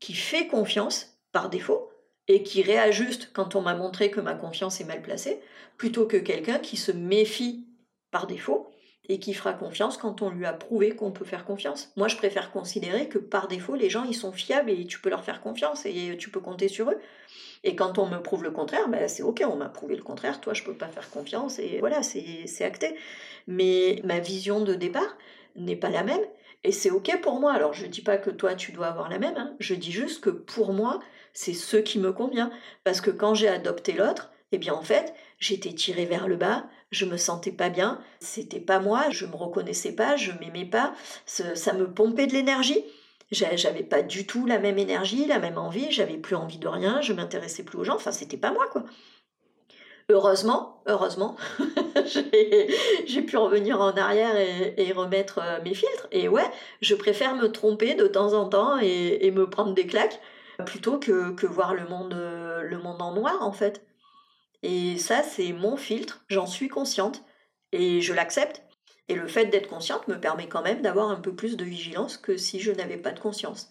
qui 0.00 0.14
fait 0.14 0.48
confiance 0.48 1.18
par 1.32 1.48
défaut 1.48 1.90
et 2.28 2.42
qui 2.42 2.62
réajuste 2.62 3.30
quand 3.32 3.54
on 3.54 3.62
m'a 3.62 3.74
montré 3.74 4.10
que 4.10 4.20
ma 4.20 4.34
confiance 4.34 4.80
est 4.80 4.84
mal 4.84 5.02
placée, 5.02 5.40
plutôt 5.76 6.06
que 6.06 6.16
quelqu'un 6.16 6.58
qui 6.58 6.76
se 6.76 6.92
méfie 6.92 7.66
par 8.10 8.26
défaut 8.26 8.70
et 9.08 9.20
qui 9.20 9.34
fera 9.34 9.52
confiance 9.52 9.96
quand 9.96 10.22
on 10.22 10.30
lui 10.30 10.46
a 10.46 10.52
prouvé 10.52 10.96
qu'on 10.96 11.12
peut 11.12 11.24
faire 11.24 11.44
confiance. 11.44 11.92
Moi, 11.96 12.08
je 12.08 12.16
préfère 12.16 12.50
considérer 12.50 13.08
que 13.08 13.18
par 13.18 13.46
défaut, 13.46 13.76
les 13.76 13.88
gens, 13.88 14.04
ils 14.04 14.14
sont 14.14 14.32
fiables 14.32 14.70
et 14.70 14.84
tu 14.84 15.00
peux 15.00 15.10
leur 15.10 15.22
faire 15.22 15.40
confiance 15.40 15.86
et 15.86 16.16
tu 16.18 16.30
peux 16.30 16.40
compter 16.40 16.66
sur 16.68 16.90
eux. 16.90 16.98
Et 17.62 17.76
quand 17.76 17.98
on 17.98 18.06
me 18.06 18.18
prouve 18.18 18.42
le 18.42 18.50
contraire, 18.50 18.88
ben 18.88 19.08
c'est 19.08 19.22
ok, 19.22 19.44
on 19.48 19.56
m'a 19.56 19.68
prouvé 19.68 19.94
le 19.94 20.02
contraire, 20.02 20.40
toi, 20.40 20.54
je 20.54 20.64
peux 20.64 20.74
pas 20.74 20.88
faire 20.88 21.08
confiance 21.10 21.58
et 21.58 21.78
voilà, 21.78 22.02
c'est 22.02 22.64
acté. 22.64 22.96
Mais 23.46 24.00
ma 24.04 24.18
vision 24.18 24.60
de 24.60 24.74
départ 24.74 25.16
n'est 25.54 25.76
pas 25.76 25.90
la 25.90 26.02
même 26.02 26.20
et 26.64 26.72
c'est 26.72 26.90
ok 26.90 27.20
pour 27.20 27.38
moi. 27.38 27.52
Alors, 27.52 27.74
je 27.74 27.86
dis 27.86 28.02
pas 28.02 28.18
que 28.18 28.30
toi, 28.30 28.56
tu 28.56 28.72
dois 28.72 28.88
avoir 28.88 29.08
la 29.08 29.18
même, 29.18 29.36
hein. 29.36 29.54
je 29.60 29.74
dis 29.74 29.92
juste 29.92 30.20
que 30.20 30.30
pour 30.30 30.72
moi, 30.72 30.98
c'est 31.36 31.52
ce 31.52 31.76
qui 31.76 31.98
me 31.98 32.12
convient. 32.12 32.50
Parce 32.82 33.00
que 33.00 33.10
quand 33.10 33.34
j'ai 33.34 33.48
adopté 33.48 33.92
l'autre, 33.92 34.30
eh 34.52 34.58
bien, 34.58 34.72
en 34.72 34.82
fait, 34.82 35.14
j'étais 35.38 35.72
tirée 35.72 36.06
vers 36.06 36.28
le 36.28 36.36
bas, 36.36 36.64
je 36.90 37.04
me 37.04 37.18
sentais 37.18 37.52
pas 37.52 37.68
bien, 37.68 38.00
c'était 38.20 38.60
pas 38.60 38.80
moi, 38.80 39.10
je 39.10 39.26
me 39.26 39.36
reconnaissais 39.36 39.92
pas, 39.94 40.16
je 40.16 40.32
m'aimais 40.40 40.64
pas, 40.64 40.94
ça 41.26 41.72
me 41.74 41.92
pompait 41.92 42.26
de 42.26 42.32
l'énergie. 42.32 42.82
J'avais 43.30 43.82
pas 43.82 44.02
du 44.02 44.26
tout 44.26 44.46
la 44.46 44.58
même 44.58 44.78
énergie, 44.78 45.26
la 45.26 45.38
même 45.38 45.58
envie, 45.58 45.90
j'avais 45.90 46.16
plus 46.16 46.36
envie 46.36 46.58
de 46.58 46.68
rien, 46.68 47.00
je 47.02 47.12
m'intéressais 47.12 47.64
plus 47.64 47.78
aux 47.78 47.84
gens, 47.84 47.96
enfin 47.96 48.12
c'était 48.12 48.36
pas 48.36 48.52
moi 48.52 48.68
quoi. 48.70 48.84
Heureusement, 50.08 50.80
heureusement, 50.86 51.34
j'ai 53.06 53.22
pu 53.22 53.36
revenir 53.36 53.80
en 53.80 53.90
arrière 53.90 54.36
et, 54.36 54.92
remettre 54.92 55.40
euh, 55.42 55.58
mes 55.64 55.74
filtres. 55.74 56.06
Et 56.12 56.28
ouais, 56.28 56.48
je 56.80 56.94
préfère 56.94 57.34
me 57.34 57.50
tromper 57.50 57.96
de 57.96 58.06
temps 58.06 58.32
en 58.32 58.48
temps 58.48 58.78
et, 58.78 59.28
me 59.32 59.50
prendre 59.50 59.74
des 59.74 59.88
claques 59.88 60.20
plutôt 60.64 60.98
que, 60.98 61.32
que 61.32 61.46
voir 61.46 61.74
le 61.74 61.86
monde, 61.86 62.14
euh, 62.14 62.62
le 62.62 62.78
monde 62.78 63.02
en 63.02 63.12
noir 63.12 63.42
en 63.42 63.52
fait. 63.52 63.84
Et 64.62 64.98
ça, 64.98 65.22
c'est 65.22 65.52
mon 65.52 65.76
filtre, 65.76 66.24
j'en 66.28 66.46
suis 66.46 66.68
consciente 66.68 67.22
et 67.72 68.00
je 68.00 68.12
l'accepte. 68.14 68.62
Et 69.08 69.14
le 69.14 69.28
fait 69.28 69.46
d'être 69.46 69.68
consciente 69.68 70.08
me 70.08 70.18
permet 70.18 70.48
quand 70.48 70.62
même 70.62 70.82
d'avoir 70.82 71.10
un 71.10 71.20
peu 71.20 71.34
plus 71.34 71.56
de 71.56 71.64
vigilance 71.64 72.16
que 72.16 72.36
si 72.36 72.58
je 72.58 72.72
n'avais 72.72 72.96
pas 72.96 73.12
de 73.12 73.20
conscience. 73.20 73.70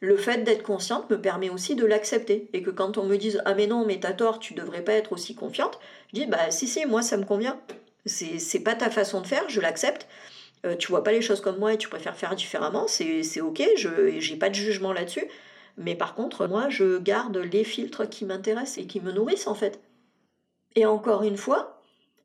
Le 0.00 0.16
fait 0.16 0.38
d'être 0.38 0.64
consciente 0.64 1.08
me 1.10 1.20
permet 1.20 1.50
aussi 1.50 1.76
de 1.76 1.86
l'accepter. 1.86 2.48
Et 2.52 2.62
que 2.62 2.70
quand 2.70 2.98
on 2.98 3.04
me 3.04 3.16
dise 3.16 3.40
Ah, 3.44 3.54
mais 3.54 3.68
non, 3.68 3.84
mais 3.86 4.00
t'as 4.00 4.12
tort, 4.12 4.40
tu 4.40 4.54
devrais 4.54 4.82
pas 4.82 4.94
être 4.94 5.12
aussi 5.12 5.36
confiante, 5.36 5.78
je 6.12 6.20
dis 6.20 6.26
Bah, 6.26 6.50
si, 6.50 6.66
si, 6.66 6.84
moi 6.86 7.02
ça 7.02 7.16
me 7.16 7.24
convient. 7.24 7.60
C'est 8.04 8.64
pas 8.64 8.74
ta 8.74 8.90
façon 8.90 9.20
de 9.20 9.28
faire, 9.28 9.48
je 9.48 9.60
l'accepte. 9.60 10.08
Euh, 10.66 10.76
tu 10.76 10.88
vois 10.88 11.04
pas 11.04 11.12
les 11.12 11.22
choses 11.22 11.40
comme 11.40 11.58
moi 11.58 11.74
et 11.74 11.78
tu 11.78 11.88
préfères 11.88 12.16
faire 12.16 12.34
différemment, 12.34 12.86
c'est 12.86 13.40
ok, 13.40 13.62
je 13.76 14.20
j'ai 14.20 14.36
pas 14.36 14.48
de 14.48 14.54
jugement 14.54 14.92
là-dessus. 14.92 15.26
Mais 15.76 15.94
par 15.94 16.14
contre, 16.14 16.46
moi, 16.46 16.68
je 16.68 16.98
garde 16.98 17.36
les 17.36 17.64
filtres 17.64 18.08
qui 18.08 18.24
m'intéressent 18.24 18.78
et 18.78 18.86
qui 18.86 19.00
me 19.00 19.12
nourrissent 19.12 19.46
en 19.46 19.54
fait. 19.54 19.80
Et 20.74 20.86
encore 20.86 21.22
une 21.22 21.36
fois, 21.36 21.82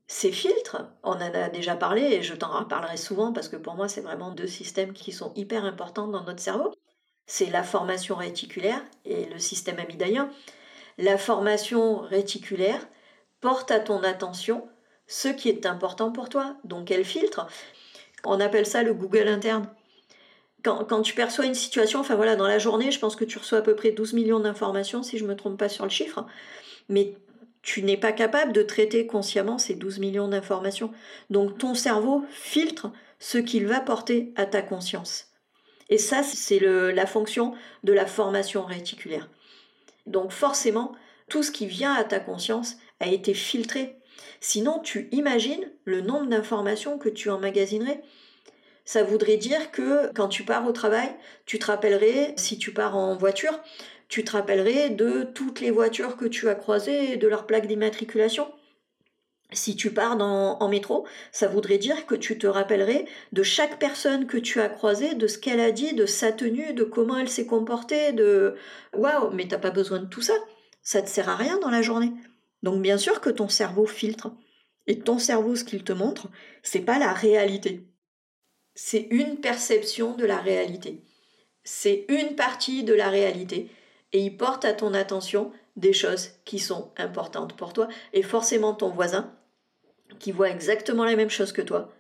ces 0.08 0.32
filtres, 0.32 0.84
on 1.04 1.12
en 1.12 1.20
a 1.20 1.50
déjà 1.50 1.76
parlé 1.76 2.02
et 2.02 2.24
je 2.24 2.34
t'en 2.34 2.60
reparlerai 2.60 2.96
souvent 2.96 3.34
parce 3.34 3.50
que 3.50 3.58
pour 3.58 3.76
moi 3.76 3.90
c'est 3.90 4.02
vraiment 4.02 4.32
deux 4.32 4.48
systèmes 4.48 4.94
qui 4.94 5.12
sont 5.12 5.34
hyper 5.36 5.66
importants 5.66 6.08
dans 6.08 6.24
notre 6.24 6.40
cerveau. 6.40 6.74
C'est 7.26 7.50
la 7.50 7.64
formation 7.64 8.16
réticulaire 8.16 8.82
et 9.04 9.26
le 9.26 9.38
système 9.38 9.80
amygdalien. 9.80 10.30
La 10.98 11.18
formation 11.18 11.98
réticulaire 12.00 12.88
porte 13.42 13.70
à 13.70 13.82
ton 13.82 14.02
attention 14.04 14.68
ce 15.08 15.28
qui 15.28 15.50
est 15.50 15.66
important 15.66 16.12
pour 16.12 16.30
toi. 16.30 16.56
Donc 16.64 16.90
elle 16.90 17.06
filtre. 17.06 17.46
On 18.24 18.40
appelle 18.40 18.66
ça 18.66 18.84
le 18.84 18.94
Google 18.94 19.28
interne. 19.28 19.70
Quand, 20.88 21.02
tu 21.02 21.14
perçois 21.14 21.46
une 21.46 21.54
situation, 21.54 22.00
enfin 22.00 22.16
voilà, 22.16 22.36
dans 22.36 22.48
la 22.48 22.60
journée, 22.60 22.92
je 22.92 23.00
pense 23.00 23.16
que 23.16 23.26
tu 23.26 23.38
reçois 23.38 23.60
à 23.60 23.62
peu 23.62 23.76
près 23.76 23.92
12 23.92 24.14
millions 24.14 24.40
d'informations, 24.40 25.04
si 25.04 25.18
je 25.18 25.24
ne 25.24 25.30
me 25.30 25.36
trompe 25.36 25.58
pas 25.58 25.70
sur 25.70 25.86
le 25.86 25.90
chiffre. 25.90 26.26
Mais 26.90 27.14
tu 27.62 27.84
n'es 27.84 27.98
pas 27.98 28.12
capable 28.12 28.54
de 28.54 28.62
traiter 28.62 29.08
consciemment 29.08 29.58
ces 29.58 29.76
12 29.76 30.00
millions 30.00 30.28
d'informations. 30.28 30.92
Donc 31.30 31.58
ton 31.58 31.74
cerveau 31.74 32.26
filtre 32.30 32.92
ce 33.20 33.38
qu'il 33.38 33.66
va 33.66 33.80
porter 33.80 34.34
à 34.36 34.46
ta 34.46 34.62
conscience. 34.62 35.28
Et 35.90 35.98
ça, 35.98 36.22
c'est 36.24 36.60
la 36.60 37.06
fonction 37.06 37.54
de 37.84 37.94
la 37.94 38.06
formation 38.06 38.66
réticulaire. 38.66 39.30
Donc 40.06 40.32
forcément, 40.32 40.94
tout 41.30 41.44
ce 41.44 41.52
qui 41.52 41.66
vient 41.66 41.94
à 41.94 42.04
ta 42.04 42.20
conscience 42.20 42.78
a 43.00 43.08
été 43.08 43.34
filtré. 43.34 43.98
Sinon, 44.40 44.80
tu 44.80 45.08
imagines 45.12 45.72
le 45.86 46.02
nombre 46.02 46.28
d'informations 46.28 46.98
que 46.98 47.10
tu 47.10 47.30
emmagasinerais. 47.30 48.02
Ça 48.88 49.04
voudrait 49.04 49.36
dire 49.36 49.70
que 49.72 50.14
quand 50.14 50.30
tu 50.30 50.44
pars 50.44 50.66
au 50.66 50.72
travail, 50.72 51.10
tu 51.46 51.60
te 51.60 51.66
rappellerais, 51.66 52.34
si 52.38 52.58
tu 52.58 52.72
pars 52.72 52.96
en 52.96 53.18
voiture, 53.18 53.60
tu 54.08 54.24
te 54.24 54.32
rappellerais 54.32 54.90
de 54.90 55.24
toutes 55.24 55.60
les 55.60 55.72
voitures 55.72 56.16
que 56.16 56.24
tu 56.24 56.48
as 56.48 56.56
croisées 56.56 57.12
et 57.12 57.18
de 57.18 57.28
leur 57.28 57.46
plaque 57.46 57.68
d'immatriculation. 57.68 58.48
Si 59.52 59.76
tu 59.76 59.92
pars 59.92 60.18
en 60.22 60.70
métro, 60.70 61.06
ça 61.34 61.50
voudrait 61.50 61.80
dire 61.80 62.06
que 62.06 62.16
tu 62.16 62.38
te 62.38 62.48
rappellerais 62.48 63.04
de 63.34 63.44
chaque 63.44 63.78
personne 63.78 64.26
que 64.26 64.38
tu 64.38 64.62
as 64.62 64.70
croisée, 64.70 65.16
de 65.16 65.28
ce 65.28 65.38
qu'elle 65.38 65.60
a 65.60 65.72
dit, 65.72 65.94
de 65.94 66.06
sa 66.06 66.32
tenue, 66.32 66.74
de 66.74 66.86
comment 66.86 67.18
elle 67.18 67.28
s'est 67.28 67.46
comportée, 67.46 68.14
de 68.14 68.56
waouh, 68.94 69.32
mais 69.32 69.50
t'as 69.50 69.58
pas 69.58 69.72
besoin 69.72 70.00
de 70.00 70.06
tout 70.06 70.22
ça. 70.22 70.36
Ça 70.82 71.02
te 71.02 71.10
sert 71.10 71.28
à 71.28 71.36
rien 71.36 71.60
dans 71.60 71.72
la 71.72 71.82
journée. 71.82 72.14
Donc 72.64 72.82
bien 72.82 72.98
sûr 72.98 73.20
que 73.20 73.30
ton 73.30 73.50
cerveau 73.50 73.86
filtre. 73.86 74.32
Et 74.90 75.00
ton 75.00 75.20
cerveau, 75.20 75.58
ce 75.58 75.66
qu'il 75.66 75.84
te 75.84 75.92
montre, 75.92 76.30
c'est 76.64 76.80
pas 76.80 77.00
la 77.00 77.12
réalité. 77.12 77.86
C'est 78.80 79.08
une 79.10 79.38
perception 79.38 80.14
de 80.14 80.24
la 80.24 80.38
réalité. 80.38 81.02
C'est 81.64 82.06
une 82.10 82.36
partie 82.36 82.84
de 82.84 82.94
la 82.94 83.10
réalité 83.10 83.72
et 84.14 84.20
il 84.20 84.38
porte 84.38 84.66
à 84.66 84.74
ton 84.74 84.94
attention 84.94 85.52
des 85.78 85.94
choses 85.94 86.30
qui 86.46 86.60
sont 86.60 86.92
importantes 86.96 87.58
pour 87.58 87.74
toi. 87.74 87.88
Et 88.14 88.22
forcément, 88.22 88.76
ton 88.76 88.90
voisin, 88.90 89.34
qui 90.20 90.32
voit 90.32 90.52
exactement 90.52 91.06
la 91.06 91.16
même 91.16 91.32
chose 91.32 91.54
que 91.54 91.64
toi, 91.64 91.92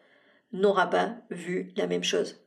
n'aura 0.51 0.87
pas 0.87 1.15
vu 1.31 1.73
la 1.75 1.87
même 1.87 2.03
chose. 2.03 2.39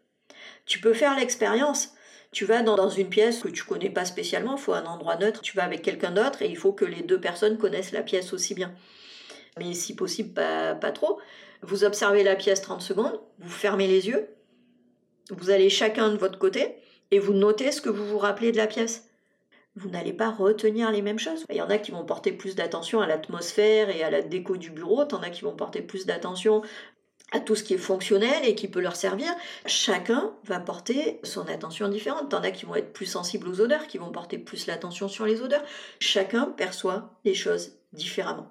Tu 0.65 0.79
peux 0.79 0.95
faire 0.95 1.19
l'expérience. 1.19 1.93
Tu 2.31 2.45
vas 2.45 2.63
dans, 2.63 2.89
une 2.89 3.11
pièce 3.11 3.41
que 3.41 3.49
tu 3.49 3.65
connais 3.65 3.91
pas 3.91 4.05
spécialement, 4.05 4.55
il 4.55 4.63
faut 4.63 4.75
un 4.75 4.87
endroit 4.87 5.17
neutre, 5.17 5.41
tu 5.41 5.57
vas 5.57 5.65
avec 5.65 5.83
quelqu'un 5.83 6.13
d'autre 6.13 6.43
et 6.43 6.49
il 6.49 6.57
faut 6.57 6.73
que 6.73 6.85
les 6.85 7.03
deux 7.03 7.21
personnes 7.21 7.59
connaissent 7.59 7.91
la 7.91 8.05
pièce 8.05 8.33
aussi 8.33 8.55
bien. 8.55 8.73
Mais 9.59 9.75
si 9.75 9.97
possible, 9.97 10.35
pas, 10.35 10.77
pas 10.77 10.93
trop. 10.93 11.19
Vous 11.63 11.85
observez 11.85 12.23
la 12.23 12.37
pièce 12.37 12.63
30 12.63 12.83
secondes, 12.83 13.21
vous 13.39 13.51
fermez 13.51 13.87
les 13.87 14.09
yeux, 14.09 14.29
vous 15.31 15.51
allez 15.51 15.71
chacun 15.71 16.11
de 16.11 16.17
votre 16.17 16.39
côté 16.39 16.75
et 17.11 17.19
vous 17.19 17.35
notez 17.35 17.73
ce 17.73 17.81
que 17.81 17.91
vous 17.91 18.07
vous 18.07 18.19
rappelez 18.19 18.53
de 18.53 18.57
la 18.57 18.67
pièce 18.67 19.11
vous 19.77 19.89
n'allez 19.89 20.13
pas 20.13 20.31
retenir 20.31 20.91
les 20.91 21.03
mêmes 21.03 21.19
choses. 21.19 21.45
Il 21.49 21.57
y 21.57 21.63
en 21.63 21.71
a 21.71 21.79
qui 21.79 21.93
vont 21.93 22.05
porter 22.05 22.33
plus 22.33 22.55
d'attention 22.55 23.01
à 23.01 23.07
l'atmosphère 23.07 23.89
et 23.91 24.03
à 24.03 24.11
la 24.11 24.23
déco 24.23 24.57
du 24.57 24.71
bureau, 24.71 25.03
en 25.03 25.23
as 25.23 25.31
qui 25.31 25.43
vont 25.43 25.55
porter 25.55 25.81
plus 25.81 26.07
d'attention 26.07 26.63
à 27.33 27.39
tout 27.39 27.55
ce 27.55 27.63
qui 27.63 27.75
est 27.75 27.79
fonctionnel 27.79 28.45
et 28.45 28.57
qui 28.57 28.67
peut 28.67 28.81
leur 28.81 28.97
servir. 28.97 29.29
Chacun 29.67 30.33
va 30.45 30.59
porter 30.59 31.21
son 31.23 31.47
attention 31.49 31.89
différente. 31.89 32.31
T'en 32.31 32.43
as 32.43 32.51
qui 32.51 32.67
vont 32.67 32.75
être 32.75 32.93
plus 32.93 33.07
sensibles 33.07 33.49
aux 33.49 33.61
odeurs, 33.61 33.87
qui 33.87 33.99
vont 33.99 34.11
porter 34.11 34.39
plus 34.39 34.67
l'attention 34.67 35.09
sur 35.09 35.27
les 35.27 35.41
odeurs. 35.41 35.63
Chacun 36.01 36.47
perçoit 36.47 37.15
les 37.25 37.35
choses 37.35 37.73
différemment. 37.93 38.49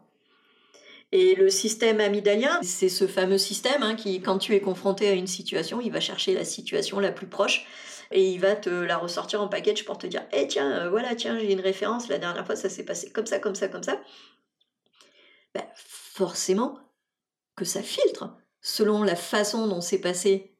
Et 1.11 1.35
le 1.35 1.49
système 1.49 1.99
amygdalien, 1.99 2.59
c'est 2.61 2.89
ce 2.89 3.07
fameux 3.07 3.39
système 3.39 3.81
hein, 3.81 3.95
qui, 3.95 4.21
quand 4.21 4.37
tu 4.37 4.53
es 4.53 4.61
confronté 4.61 5.07
à 5.07 5.13
une 5.13 5.27
situation, 5.27 5.81
il 5.81 5.91
va 5.91 5.99
chercher 5.99 6.35
la 6.35 6.45
situation 6.45 6.99
la 6.99 7.11
plus 7.11 7.27
proche 7.27 7.65
et 8.11 8.29
il 8.29 8.39
va 8.39 8.55
te 8.55 8.69
la 8.69 8.97
ressortir 8.97 9.41
en 9.41 9.47
package 9.47 9.85
pour 9.85 9.97
te 9.97 10.05
dire 10.05 10.23
Eh 10.33 10.47
tiens, 10.47 10.71
euh, 10.71 10.89
voilà, 10.89 11.15
tiens, 11.15 11.37
j'ai 11.39 11.51
une 11.51 11.61
référence, 11.61 12.09
la 12.09 12.19
dernière 12.19 12.45
fois 12.45 12.55
ça 12.55 12.69
s'est 12.69 12.85
passé 12.85 13.11
comme 13.11 13.25
ça, 13.25 13.39
comme 13.39 13.55
ça, 13.55 13.67
comme 13.67 13.83
ça. 13.83 13.99
Ben, 15.55 15.65
forcément 15.75 16.77
que 17.55 17.65
ça 17.65 17.81
filtre 17.81 18.35
selon 18.61 19.03
la 19.03 19.15
façon 19.15 19.67
dont 19.67 19.81
s'est 19.81 20.01
passée 20.01 20.55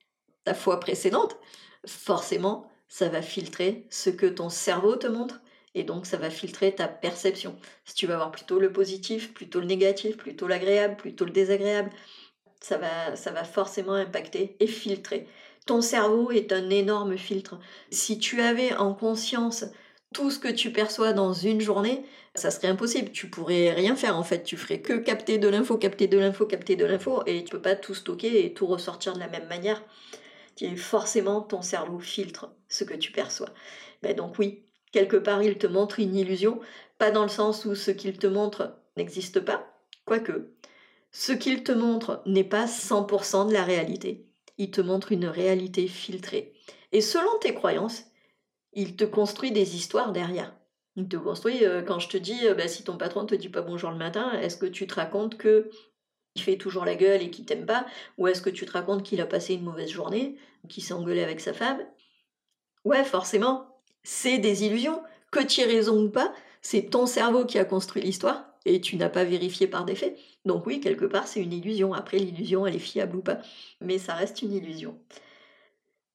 ta 0.45 0.53
fois 0.53 0.79
précédente. 0.79 1.37
Forcément, 1.85 2.69
ça 2.87 3.07
va 3.07 3.21
filtrer 3.21 3.87
ce 3.89 4.09
que 4.09 4.25
ton 4.25 4.49
cerveau 4.49 4.95
te 4.95 5.07
montre 5.07 5.41
et 5.79 5.83
donc 5.83 6.05
ça 6.05 6.17
va 6.17 6.29
filtrer 6.29 6.75
ta 6.75 6.87
perception. 6.87 7.55
Si 7.85 7.95
tu 7.95 8.05
vas 8.05 8.17
voir 8.17 8.31
plutôt 8.31 8.59
le 8.59 8.71
positif, 8.71 9.33
plutôt 9.33 9.59
le 9.61 9.65
négatif, 9.65 10.17
plutôt 10.17 10.47
l'agréable, 10.47 10.97
plutôt 10.97 11.25
le 11.25 11.31
désagréable, 11.31 11.89
ça 12.59 12.77
va, 12.77 13.15
ça 13.15 13.31
va 13.31 13.45
forcément 13.45 13.93
impacter 13.93 14.57
et 14.59 14.67
filtrer. 14.67 15.27
Ton 15.65 15.81
cerveau 15.81 16.31
est 16.31 16.51
un 16.51 16.69
énorme 16.69 17.17
filtre. 17.17 17.59
Si 17.91 18.19
tu 18.19 18.41
avais 18.41 18.73
en 18.75 18.93
conscience 18.93 19.65
tout 20.13 20.31
ce 20.31 20.39
que 20.39 20.49
tu 20.49 20.71
perçois 20.71 21.13
dans 21.13 21.31
une 21.33 21.61
journée, 21.61 22.03
ça 22.35 22.51
serait 22.51 22.67
impossible. 22.67 23.11
Tu 23.11 23.29
pourrais 23.29 23.71
rien 23.71 23.95
faire 23.95 24.17
en 24.17 24.23
fait. 24.23 24.43
Tu 24.43 24.57
ferais 24.57 24.81
que 24.81 24.93
capter 24.93 25.37
de 25.37 25.47
l'info, 25.47 25.77
capter 25.77 26.07
de 26.07 26.17
l'info, 26.17 26.45
capter 26.45 26.75
de 26.75 26.85
l'info, 26.85 27.23
et 27.25 27.43
tu 27.43 27.51
peux 27.51 27.61
pas 27.61 27.75
tout 27.75 27.93
stocker 27.93 28.45
et 28.45 28.53
tout 28.53 28.65
ressortir 28.65 29.13
de 29.13 29.19
la 29.19 29.29
même 29.29 29.47
manière. 29.47 29.81
Forcément, 30.75 31.39
ton 31.39 31.61
cerveau 31.61 31.99
filtre 31.99 32.51
ce 32.67 32.83
que 32.83 32.95
tu 32.95 33.13
perçois. 33.13 33.53
Ben 34.01 34.13
donc 34.13 34.37
oui, 34.39 34.65
quelque 34.91 35.17
part, 35.17 35.43
il 35.43 35.57
te 35.57 35.67
montre 35.67 35.99
une 35.99 36.15
illusion, 36.15 36.59
pas 36.97 37.11
dans 37.11 37.23
le 37.23 37.29
sens 37.29 37.65
où 37.65 37.75
ce 37.75 37.91
qu'il 37.91 38.17
te 38.17 38.27
montre 38.27 38.77
n'existe 38.97 39.39
pas, 39.39 39.65
quoique. 40.05 40.53
Ce 41.11 41.31
qu'il 41.31 41.63
te 41.63 41.71
montre 41.71 42.21
n'est 42.25 42.43
pas 42.43 42.65
100% 42.65 43.47
de 43.47 43.53
la 43.53 43.63
réalité 43.63 44.29
il 44.59 44.69
te 44.69 44.81
montre 44.81 45.11
une 45.11 45.25
réalité 45.25 45.87
filtrée. 45.87 46.53
Et 46.91 47.01
selon 47.01 47.39
tes 47.39 47.55
croyances, 47.55 48.03
il 48.73 48.95
te 48.95 49.05
construit 49.05 49.51
des 49.51 49.75
histoires 49.75 50.11
derrière. 50.11 50.53
Il 50.95 51.07
te 51.07 51.15
construit, 51.15 51.65
euh, 51.65 51.81
quand 51.81 51.99
je 51.99 52.09
te 52.09 52.17
dis, 52.17 52.45
euh, 52.45 52.53
bah, 52.53 52.67
si 52.67 52.83
ton 52.83 52.97
patron 52.97 53.23
ne 53.23 53.27
te 53.27 53.35
dit 53.35 53.49
pas 53.49 53.61
bonjour 53.61 53.89
le 53.89 53.97
matin, 53.97 54.33
est-ce 54.33 54.57
que 54.57 54.65
tu 54.65 54.85
te 54.85 54.95
racontes 54.95 55.37
que 55.37 55.71
il 56.35 56.41
fait 56.41 56.57
toujours 56.57 56.85
la 56.85 56.95
gueule 56.95 57.23
et 57.23 57.31
qu'il 57.31 57.45
t'aime 57.45 57.65
pas, 57.65 57.85
ou 58.17 58.27
est-ce 58.27 58.41
que 58.41 58.49
tu 58.49 58.65
te 58.65 58.71
racontes 58.71 59.03
qu'il 59.03 59.19
a 59.21 59.25
passé 59.25 59.55
une 59.55 59.63
mauvaise 59.63 59.89
journée, 59.89 60.37
qu'il 60.67 60.83
s'est 60.83 60.93
engueulé 60.93 61.23
avec 61.23 61.39
sa 61.39 61.53
femme? 61.53 61.79
Ouais, 62.83 63.03
forcément, 63.03 63.68
c'est 64.09 64.39
des 64.39 64.65
illusions. 64.65 65.03
Que 65.31 65.43
tu 65.43 65.61
aies 65.61 65.65
raison 65.65 66.01
ou 66.01 66.09
pas, 66.09 66.33
c'est 66.63 66.89
ton 66.89 67.05
cerveau 67.05 67.45
qui 67.45 67.59
a 67.59 67.65
construit 67.65 68.01
l'histoire 68.01 68.45
et 68.65 68.81
tu 68.81 68.95
n'as 68.95 69.07
pas 69.07 69.23
vérifié 69.23 69.67
par 69.67 69.85
des 69.85 69.93
faits. 69.93 70.17
Donc 70.45 70.65
oui, 70.65 70.79
quelque 70.79 71.05
part, 71.05 71.27
c'est 71.27 71.39
une 71.41 71.53
illusion. 71.53 71.93
Après, 71.93 72.17
l'illusion, 72.17 72.65
elle 72.65 72.75
est 72.75 72.79
fiable 72.79 73.17
ou 73.17 73.21
pas, 73.21 73.37
mais 73.81 73.99
ça 73.99 74.15
reste 74.15 74.41
une 74.41 74.53
illusion. 74.53 74.97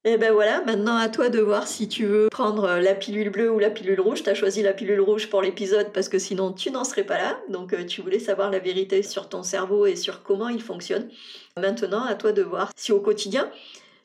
Et 0.03 0.17
ben 0.17 0.33
voilà, 0.33 0.61
maintenant 0.65 0.97
à 0.97 1.07
toi 1.07 1.29
de 1.29 1.39
voir 1.39 1.67
si 1.67 1.87
tu 1.87 2.05
veux 2.05 2.27
prendre 2.29 2.67
la 2.67 2.93
pilule 2.93 3.29
bleue 3.29 3.49
ou 3.49 3.59
la 3.59 3.71
pilule 3.71 3.99
rouge. 4.01 4.23
Tu 4.23 4.29
as 4.29 4.35
choisi 4.35 4.61
la 4.61 4.73
pilule 4.73 5.01
rouge 5.01 5.29
pour 5.29 5.41
l'épisode 5.41 5.93
parce 5.93 6.09
que 6.09 6.19
sinon 6.19 6.51
tu 6.51 6.71
n'en 6.71 6.83
serais 6.83 7.05
pas 7.05 7.17
là. 7.17 7.39
Donc 7.49 7.73
euh, 7.73 7.85
tu 7.85 8.01
voulais 8.01 8.19
savoir 8.19 8.51
la 8.51 8.59
vérité 8.59 9.01
sur 9.01 9.29
ton 9.29 9.41
cerveau 9.41 9.87
et 9.87 9.95
sur 9.95 10.21
comment 10.21 10.49
il 10.49 10.61
fonctionne. 10.61 11.09
Maintenant 11.57 12.03
à 12.03 12.13
toi 12.13 12.33
de 12.33 12.43
voir 12.43 12.71
si 12.75 12.91
au 12.91 12.99
quotidien, 12.99 13.49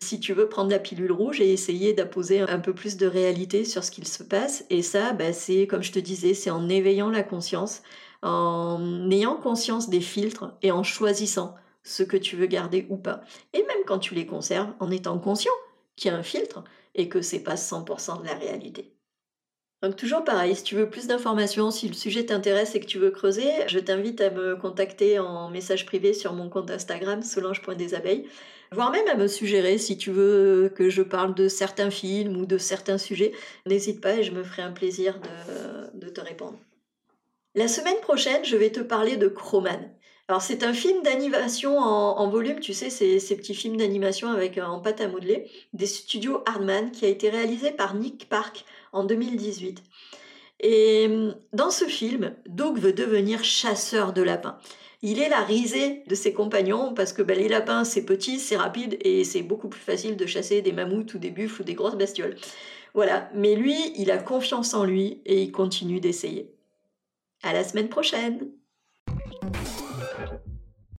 si 0.03 0.19
tu 0.21 0.33
veux 0.33 0.49
prendre 0.49 0.71
la 0.71 0.79
pilule 0.79 1.13
rouge 1.13 1.41
et 1.41 1.53
essayer 1.53 1.93
d'apposer 1.93 2.41
un 2.41 2.59
peu 2.59 2.75
plus 2.75 2.97
de 2.97 3.07
réalité 3.07 3.65
sur 3.65 3.85
ce 3.85 3.91
qu'il 3.91 4.07
se 4.07 4.23
passe. 4.23 4.65
Et 4.71 4.83
ça, 4.83 5.13
ben, 5.13 5.33
c'est 5.33 5.67
comme 5.67 5.83
je 5.83 5.93
te 5.93 5.99
disais, 5.99 6.35
c'est 6.35 6.51
en 6.51 6.69
éveillant 6.69 7.11
la 7.11 7.23
conscience, 7.23 7.83
en 8.23 9.11
ayant 9.11 9.37
conscience 9.37 9.89
des 9.91 10.01
filtres 10.01 10.57
et 10.63 10.73
en 10.73 10.83
choisissant 10.83 11.55
ce 11.83 12.03
que 12.03 12.17
tu 12.17 12.37
veux 12.37 12.47
garder 12.47 12.87
ou 12.91 12.97
pas. 12.97 13.21
Et 13.53 13.63
même 13.65 13.85
quand 13.87 13.99
tu 13.99 14.15
les 14.15 14.27
conserves, 14.27 14.73
en 14.81 14.91
étant 14.91 15.19
conscient 15.19 15.53
qu'il 15.97 16.11
y 16.11 16.15
a 16.15 16.19
un 16.19 16.23
filtre 16.23 16.65
et 16.95 17.09
que 17.09 17.23
c'est 17.23 17.43
pas 17.43 17.57
100% 17.57 18.23
de 18.23 18.27
la 18.27 18.35
réalité. 18.35 19.00
Donc 19.83 19.97
toujours 19.97 20.25
pareil, 20.25 20.55
si 20.55 20.63
tu 20.63 20.75
veux 20.75 20.91
plus 20.91 21.07
d'informations, 21.07 21.71
si 21.71 21.89
le 21.89 21.95
sujet 21.95 22.27
t'intéresse 22.27 22.75
et 22.75 22.81
que 22.81 22.87
tu 22.87 22.99
veux 22.99 23.11
creuser, 23.11 23.49
je 23.67 23.79
t'invite 23.79 24.21
à 24.21 24.31
me 24.31 24.55
contacter 24.55 25.19
en 25.19 25.49
message 25.49 25.87
privé 25.87 26.13
sur 26.13 26.35
mon 26.35 26.51
compte 26.51 26.71
Instagram 26.71 27.23
solange.desabeilles, 27.23 28.27
voire 28.73 28.91
même 28.91 29.09
à 29.09 29.15
me 29.15 29.27
suggérer 29.27 29.79
si 29.79 29.97
tu 29.97 30.11
veux 30.11 30.71
que 30.75 30.91
je 30.91 31.01
parle 31.01 31.35
de 31.35 31.49
certains 31.49 31.91
films 31.91 32.37
ou 32.37 32.45
de 32.45 32.59
certains 32.59 32.99
sujets. 32.99 33.33
N'hésite 33.67 34.03
pas 34.03 34.17
et 34.17 34.23
je 34.23 34.33
me 34.33 34.45
ferai 34.45 34.61
un 34.63 34.73
plaisir 34.73 35.19
de, 35.19 35.99
de 35.99 36.09
te 36.11 36.21
répondre. 36.21 36.59
La 37.55 37.67
semaine 37.67 38.01
prochaine, 38.03 38.45
je 38.45 38.57
vais 38.57 38.71
te 38.71 38.81
parler 38.81 39.17
de 39.17 39.29
Croman. 39.29 39.91
Alors 40.29 40.43
c'est 40.43 40.63
un 40.63 40.73
film 40.73 41.03
d'animation 41.03 41.77
en, 41.79 42.31
volume, 42.31 42.61
tu 42.61 42.73
sais, 42.73 42.89
ces, 42.89 43.19
ces 43.19 43.37
petits 43.37 43.53
films 43.53 43.79
d'animation 43.79 44.31
avec 44.31 44.59
euh, 44.59 44.63
en 44.63 44.79
pâte 44.79 45.01
à 45.01 45.09
modeler, 45.09 45.51
des 45.73 45.87
studios 45.87 46.45
Hardman, 46.47 46.93
qui 46.93 47.05
a 47.05 47.09
été 47.09 47.31
réalisé 47.31 47.73
par 47.73 47.97
Nick 47.97 48.29
Park 48.29 48.65
en 48.93 49.05
2018. 49.05 49.83
Et 50.61 51.07
hum, 51.09 51.35
dans 51.53 51.71
ce 51.71 51.87
film, 51.87 52.35
Doug 52.47 52.79
veut 52.79 52.93
devenir 52.93 53.45
chasseur 53.45 54.13
de 54.13 54.23
lapins. 54.23 54.59
Il 55.03 55.19
est 55.19 55.31
la 55.31 55.41
risée 55.41 56.03
de 56.09 56.15
ses 56.15 56.35
compagnons 56.35 56.93
parce 56.93 57.15
que 57.15 57.23
ben, 57.23 57.39
les 57.39 57.49
lapins 57.49 57.85
c'est 57.85 58.05
petit, 58.05 58.39
c'est 58.39 58.57
rapide 58.57 58.99
et 59.01 59.25
c'est 59.25 59.43
beaucoup 59.43 59.69
plus 59.69 59.81
facile 59.81 60.17
de 60.17 60.27
chasser 60.27 60.61
des 60.61 60.73
mammouths 60.73 61.15
ou 61.15 61.19
des 61.19 61.31
buffles 61.31 61.63
ou 61.63 61.65
des 61.65 61.75
grosses 61.75 61.97
bestioles. 61.97 62.37
Voilà, 62.93 63.31
mais 63.35 63.55
lui, 63.55 63.77
il 63.97 64.11
a 64.11 64.19
confiance 64.19 64.75
en 64.75 64.85
lui 64.85 65.23
et 65.25 65.43
il 65.43 65.53
continue 65.53 66.01
d'essayer. 66.01 66.53
À 67.43 67.53
la 67.53 67.65
semaine 67.65 67.89
prochaine! 67.89 68.51